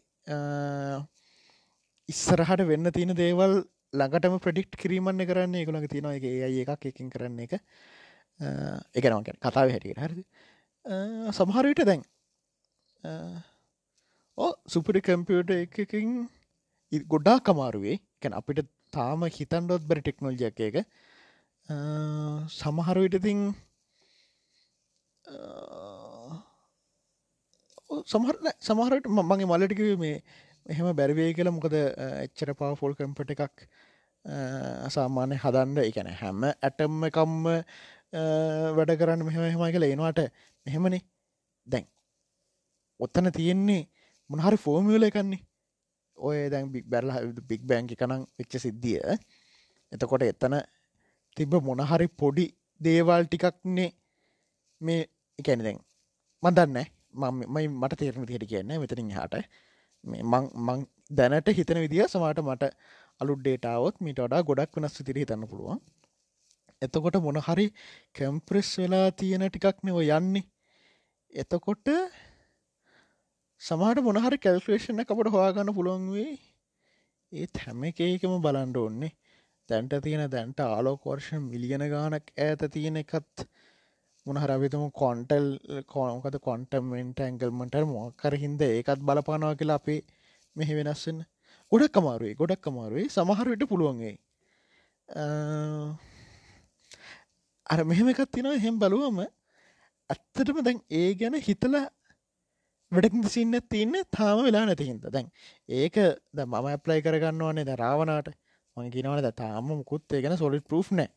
[2.10, 3.54] ඉස්සරහට වෙන්න තියෙන දේවල්
[3.94, 6.16] ළඟටම ප්‍රඩික්් කිරීමන්න කරන්න එකළඟ තියෙනවා.
[6.16, 7.54] එක ඒ එකක් එකින් කරන්න එක.
[8.96, 10.00] එකනවක කතාව හැටියට.
[10.00, 10.24] හරිදි?
[11.32, 12.02] සමහරවිට දැන්
[14.38, 16.16] ඕ සුපරි කම්පියුට එකකින්
[17.08, 20.78] ගොඩා කමාරුවේ කැන අපිට තාම හිතන්ඩොත් බැරි ටෙක්නෝල්ජයක් එක
[22.52, 23.42] සමහරවිටතින්
[28.06, 30.18] සමහර සමහරට මගේ මල්ලටික මේ
[30.66, 33.68] එහෙම බැරිවේ කියලා මොකද එච්චර පා ෆොල් කම්පට එකක්
[34.88, 37.34] අසාමාන්‍ය හදන්ඩ එකන හැම ඇටම්ම එකම්ම
[38.78, 40.22] වැඩ කරන්න මෙහෙම හෙමයි කියලා එනවාට
[40.66, 41.02] මෙහෙමනේ.
[41.68, 41.86] දැන්
[43.00, 43.82] ඔත්තන තියෙන්නේ
[44.30, 45.42] මොනහරි ෆෝමියල එකන්නේ
[46.24, 47.10] ඔය දැන් බික් බැරල
[47.50, 49.02] බික් බෑංකි කනං වෙච්ච සිද්ධිය.
[49.92, 50.56] එතකොට එතන
[51.38, 52.46] තිබ මොනහරි පොඩි
[52.82, 53.90] දේවල් ටිකක්නේ
[54.82, 55.02] මේ
[55.40, 55.80] එකැන දැන්
[56.44, 56.78] මදන්න
[57.54, 59.44] මයි මට තේරණ තියට කියන්න මෙතරින් හට
[60.04, 60.80] මං මං
[61.12, 62.72] දැනට හිතන විදිිය සමට මට
[63.22, 65.80] අලු ඩේටාවත් මිට වඩා ගොඩක් වෙනස් තිර හිතන්න පුළුවන්.
[66.82, 67.68] එතකොට මොනහරි
[68.18, 70.46] කැම්ප්‍රෙස් වෙලා තියෙන ටිකක් නෙව යන්නේ.
[71.34, 71.88] එතකොට
[73.64, 76.32] සමහට මොනහරි කැල්ෆේෂණ අපට හොයාගන්න පුළුවන්වේ
[77.32, 79.12] ඒ හැම එකේකම බලන්ඩ ඔන්නේ
[79.70, 83.46] දැන්ට තියෙන දැන්ට ආලෝකෝර්ෂන් මිලියන ගානක් ඇත තියෙන එකත්
[84.26, 85.48] මොනහරවිතම කොන්ටල්
[85.88, 90.00] කෝනකත කොන්ටමෙන්ට ඇංගල්මට මොකර හින්ද ඒකත් බලපානවා කියලා අපේ
[90.56, 91.24] මෙහි වෙනස්සන්න
[91.72, 94.14] ගොඩක් අමාරුවේ ගොඩක් අමාරුවේ සමහරවිට පුළුවන්ගේ
[97.66, 99.26] අර මෙහෙම එකත් තින හෙම් බලුවම
[100.10, 101.84] ඇත්තටම දැන් ඒ ගැන හිතල
[102.94, 105.28] වැඩක් සින්න තින්න තාම වෙලා නැතිහින්ද දැන්
[105.70, 105.96] ඒක
[106.36, 108.30] ද මම ඇප්ලයි කරගන්න ඕනේ ද රාවනාට
[108.78, 111.10] මංකිනවන ද තාම මුකුත් ඒ ගැන සොලිට පර් නෑ.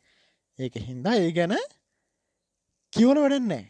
[0.59, 1.55] ඒක හින්දා ඒ ගැන
[2.93, 3.65] කියවන වැඩන්නෑ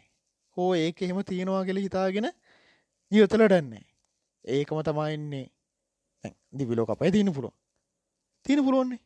[0.57, 2.27] හෝ ඒක එහෙම තියෙනවා කියල හිතාගෙන
[3.11, 3.83] ජීවතලටන්නේ
[4.45, 5.45] ඒකම තමයින්නේ
[6.57, 7.55] දිවිලෝ අපයි තියන පුළුව
[8.45, 9.01] තියෙන පුළුවන්නේ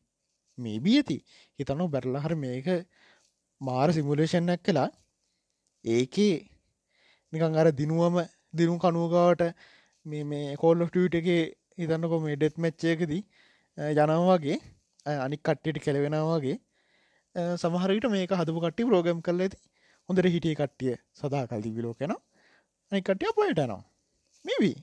[0.57, 1.17] මේ බිය ඇති.
[1.59, 2.67] හිතනු බැරලා හර මේක
[3.61, 4.89] මාර සිමුලේෂන්නක් කලා
[5.85, 6.35] ඒකේ
[7.33, 8.17] නිකං අර දිනුවම
[8.53, 9.41] දිනු කනුවගාවට
[10.05, 11.27] මේ මේ කෝල්ලොටට එක
[11.77, 13.21] හිතන්නකො මේ ඩෙත් මැච්චයකදී
[13.77, 14.57] ජනවගේ
[15.19, 16.57] අනික් කට්ටියට කෙලවෙනවාගේ
[17.57, 19.57] සමහරට මේක හදපු කට්ටි ප්‍රෝගම් කල ඇති.
[20.09, 22.13] හොඳට හිටිය කට්ටිය සදා කල් දිවිලෝ කෙන
[22.91, 23.83] අනි කට්ටිය පොයටනවා
[24.45, 24.77] මේවී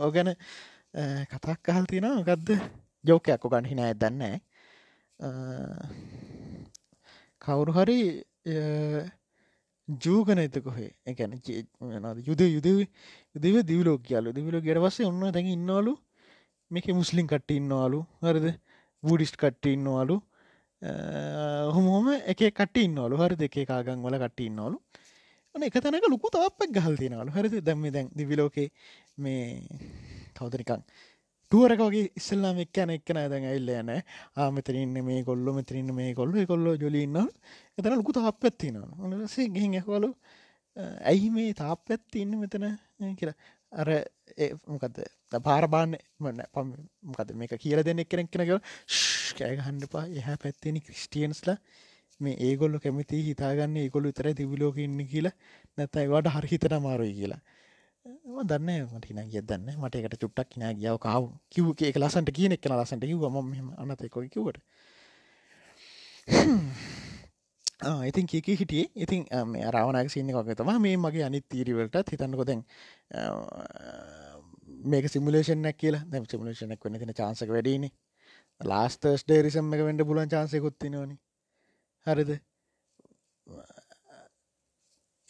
[0.00, 0.30] ඔගැන
[1.30, 2.60] කතක් කහල් තියෙන ගදද
[3.04, 4.22] ජෝකයක් ගන්න හින ඇදන්න
[7.42, 7.98] කවුරු හරි
[8.46, 11.32] ජූගන එතකොහේ එකැන
[12.28, 12.68] යුද යුද
[13.34, 15.94] යුදව දිවලෝ කියලු දිවිලෝ ගෙරවස්සේ ඔන්න දැන් ඉන්නවලු.
[16.70, 18.04] මේක මුස්ලිම් කට්ට ඉන්නවාලු.
[18.22, 18.46] හරිද?
[19.02, 20.20] වඩිස්් කට්ට ඉන්නවාලු.
[21.76, 23.16] හොමෝම එක කට ඉන්නවලු.
[23.22, 24.78] හරි දෙකේ කාගන් වල කට්ට ඉන්නවලු.
[25.54, 27.30] එක තැනක ලොකු තාපක් ගහල් තියෙනවලු.
[27.30, 27.54] හරිද?
[27.64, 28.68] දැම්ම දැන් දිවිලෝකේ
[29.16, 29.62] මේ
[30.34, 30.82] කවදරිකං
[31.54, 33.90] ටුවරකගේ ඉස්සල්ලාම එක්කන එක්කන දැන් ඇල්ල යන.
[34.36, 37.18] ආමතරන්න මේ කොල්ල මෙතරන්න මේ කොල්ල කොල්ල ජොලින්න
[37.78, 40.10] එතන ලොකු තාප ඇත්තිනවා ඔනසේ ගෙහින් ඇහවලු
[41.10, 42.66] ඇයි මේ තාප ඇත්ති ඉන්න මෙතන
[43.20, 43.36] කියලා.
[43.72, 43.88] අර
[44.72, 44.98] මොකද
[45.46, 46.74] පාරබාන්න මන්න පම්
[47.10, 48.52] මොකද මේක කියල දෙන්න එක්කෙන කෙනක
[49.38, 51.58] කෑග හන්ඩපා එහ පැත්තෙන ක්‍රිස්ටියන්ස්ලා
[52.20, 55.34] මේ ඒගොල්ල කැමති හිතාගන්න ඒකොලු තර තිවිලෝක ඉන්න කියලා.
[55.78, 57.42] නැතයි වට හරිහිතට මාරුයි කියලා.
[58.04, 61.28] දන්න මට හින කිය දන්න මට එකට චුට්ටක් කිනා ගියාව කාව.
[61.48, 64.58] කිව් එක ලසන්ට කියන එක් ලසට කිව ම අනතකො කිවට
[68.04, 68.90] ඉතින් කියක හිටියේ?
[68.96, 69.24] ඉතින්
[69.70, 72.64] රාවනක් සින්න කොක තම මේ මගේ අනිත් තීරවලට හිතන්නකො දැන්
[74.84, 76.02] මේක සිමුලේෂනක් කියලා.
[76.04, 77.88] දැ සිමුලේෂනක් වන්න තින චාන්සක වැඩීනි
[78.60, 81.16] ලාස්තර්ස් ඩේරිසම් එක වෙන්ඩ පුලන් චාන්සයකුත්තිනවනි
[82.06, 82.30] හරිද?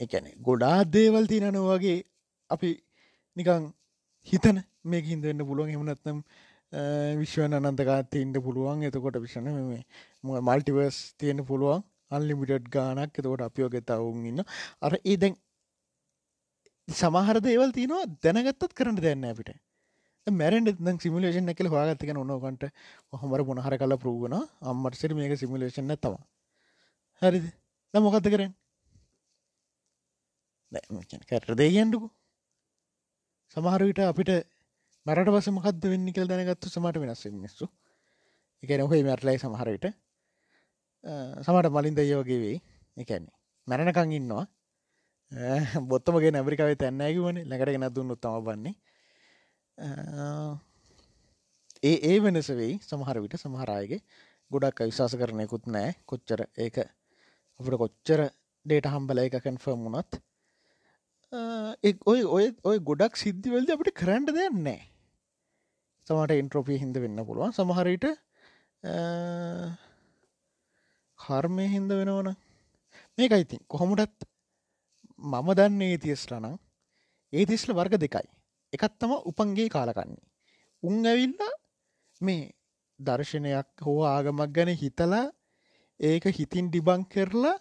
[0.00, 2.00] එකන ගොඩා දේවල් තිනන වගේ
[2.50, 2.70] අපි
[3.36, 3.72] නිකං
[4.28, 5.70] හිතන මේක හිදන්න පුළුවන්.
[5.70, 6.18] එමනත්නම්
[7.20, 8.82] විශ්වන අනන්තකාතීන්ට පුළුවන්.
[8.88, 9.82] එතකොට විෂණ මේ
[10.40, 11.84] මල්ටිවර්ස් තියෙන පුළුවන්.
[12.10, 14.44] අල්ලිමිටඩ් ගානක් එතකොට අපියෝගෙ තවුන් ඉන්න.
[14.80, 15.36] අර ඒ දැන්
[16.88, 19.54] සමහර දේවල් තියනවා දැනගත්තත් කරන්න දෙන්න අපිට.
[20.26, 22.62] මැරෙන්ට ද සිමිලේෂන් එකල හවාගත්තක නොනොකට
[23.22, 24.34] හොමර මොනහර කල පරුවන
[24.70, 26.22] අම්මට සිට මේක සිමිලේෂන් ඇතවා
[27.22, 27.46] හරිද?
[27.94, 28.52] මොකක්ද කරෙන්
[31.30, 32.08] කැට දෙයන්ඩුකු
[33.56, 34.30] සමහරවිට අපිට
[35.06, 37.66] මරට පස මකද වෙන්න කල් දැනගත්තු සමට වෙනස් මිස්සු
[38.62, 39.86] එක නොහේ මැටලයි සමහරවිට
[41.42, 42.58] සමට මලින් දය වගේ වෙයි.
[42.96, 43.34] එකන්නේ
[43.66, 44.44] මැරණකං ඉන්නවා.
[45.90, 48.74] බොත්තමගේ නැබරිකාවේ තැන්නෑකි වන ලැකට ගෙන දුන්න උත්තම බන්නේ
[51.82, 54.00] ඒ ඒ වෙනස වෙයි සමහර විට සමහරයගේ
[54.50, 56.76] ගොඩක් විශවාස කරනයකුත් නෑ කොච්චර ඒක
[57.60, 58.20] අපට කොච්චර
[58.66, 60.12] ඩේට හම්බල එක කන්ෆර්ම් වුණත්.
[61.34, 64.82] ඔය ඔය ඔය ගොඩක් සිද්ධිවලද අපට කරන්න දෙයන්නෑ
[66.06, 67.54] සමට ඉන්ට්‍රොපී හින්ද වෙන්න පුළුවන්.
[67.56, 68.06] සමහරට
[71.18, 72.30] කර්මය හින්ද වෙනවන
[73.18, 73.60] මේක ඉතින්.
[73.68, 74.28] කොහොමටත්
[75.32, 76.46] මම දන්නේ ඒතිස්ලනං
[77.32, 78.26] ඒතිස්ල වර්ග දෙකයි.
[78.72, 80.22] එකත් තම උපන්ගේ කාලකන්නේ
[80.82, 81.42] උන් ඇවිල්ල
[82.20, 82.52] මේ
[82.98, 85.26] දර්ශනයක් හෝ ආගමක් ගැන හිතලා
[86.00, 87.58] ඒක හිතින් ඩිබං කරලා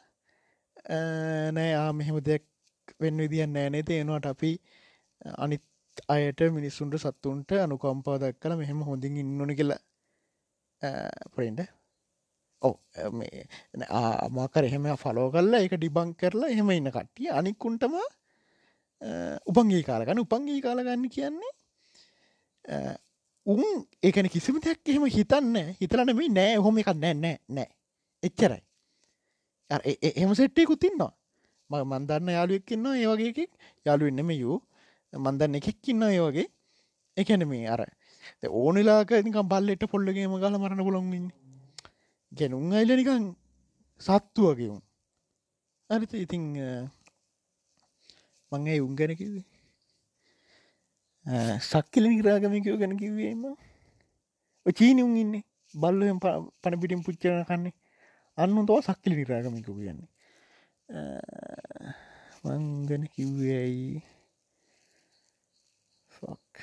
[1.56, 2.44] නෑ ආ මෙහෙම දෙයක්
[3.00, 4.52] වෙන්න විදිියන් නෑනේ තියෙනවාට අපි
[5.38, 5.64] අනිත්
[6.08, 9.82] අයට මිනිස්සුන්ට සත්තුන්ට අනුකම්පා දක්කල මෙහෙම හොඳින් ඉන්නන කියලා
[11.36, 11.62] පොරෙන්ට
[12.62, 12.76] ඕ
[13.92, 17.96] ආමාකර එහෙම ෆලෝ කල්ලා එක ඩිබං කරලා එහෙම ඉන්න කට්ටිය අනික්කුන්ටම
[19.46, 21.54] උපන්ගේ කාලගන්න උපන්ගේ කාලගන්න කියන්නේ
[23.46, 23.64] උන්
[24.02, 27.70] ඒකන කිසිම දෙයක් එහෙම හිතන්න හිතලන මේ නෑ හොම එකක් නෑ නෑ නෑ.
[28.24, 28.62] එච්චරයි.
[29.70, 30.34] එහෙම
[31.74, 33.52] සෙට්ටයකුත් ඉන්නවා මන්දන්න යාලුවෙක්කින්න ඒවගේකෙක්
[33.86, 34.58] යාලුවෙන්නම යූ
[35.14, 36.48] මන්දන්න එකෙක්කින්න ඒවගේ
[37.18, 37.82] එකන මේ අර
[38.50, 41.28] ඕනලාක නිකම් බල්ලෙට පොල්ලගේම ගල මරණ පුළොන්ගන්න
[42.32, 43.26] ගැනුම් අයිල නිකං
[44.02, 44.82] සත්තුවගේවුම්
[45.90, 46.44] අරිත ඉතිං
[48.52, 49.46] මංගේ උන් ගැන කිවේ
[51.62, 53.44] සක්කිල නිරාගමිකයෝ ගැන කිවීම
[54.66, 55.44] චීනවුන් ඉන්නේ.
[55.74, 57.74] බල්ලුවෙන් පණ පිටින් පුච්චන කන්නේ.
[58.38, 60.13] අන්න තව සක්කිලි නිරාගමික කියන්නේ.
[62.44, 64.02] මංගන කිව්වයි
[66.12, 66.54] ෆක්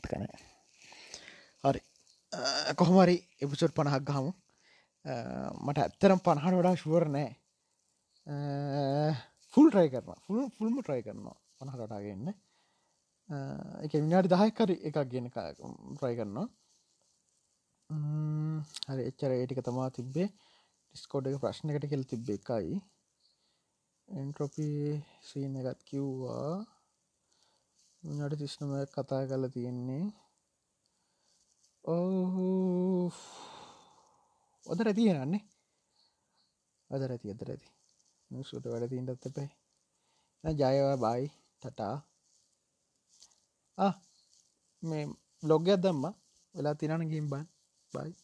[0.00, 0.26] කන
[1.64, 1.80] හරි.
[2.32, 4.30] Uh, කොහොමරි එපිසොට් පණහක් ගහමු.
[5.04, 7.28] Uh, මට ඇත්තරම් පණහට වඩා ශුවර නෑ.
[9.52, 12.28] ෆුල් ට්‍රයි කරන ෆුල් ෆුල්ම ට්‍රයි කරනවා පණහටටාගන්න
[13.80, 16.46] එක uh, විනාඩි දහයකරි එකක් ගෙන ට්‍රයි කරනවා.
[17.90, 20.28] හරි එච්චර ඒටික තමා තිබ්බේ.
[20.86, 22.76] ඩිස්කෝඩ් එක ප්‍රශ්නකට කෙල් තිබ්බ එකයි.
[24.08, 24.68] එන්ට්‍රොපි
[25.28, 26.54] සීන එකත් කිව්වා.
[28.02, 30.06] නට තිශ්නම කතා කල තියෙන්නේ.
[31.84, 32.46] ඔහු
[34.66, 35.44] ඔද රැතියෙනන්නේ
[36.90, 37.68] අද රැති අද රැති.
[38.48, 39.48] සුට වැඩ තිීන්ටත් එපයි.
[40.44, 41.24] ජයවා බයි
[41.62, 41.96] ටටා.
[44.82, 45.04] මේ
[45.42, 46.04] බ්ලොග්ගයක් දම්ම.
[46.54, 47.46] වෙලා තිරණ ගිම් බන්
[47.94, 48.14] බයි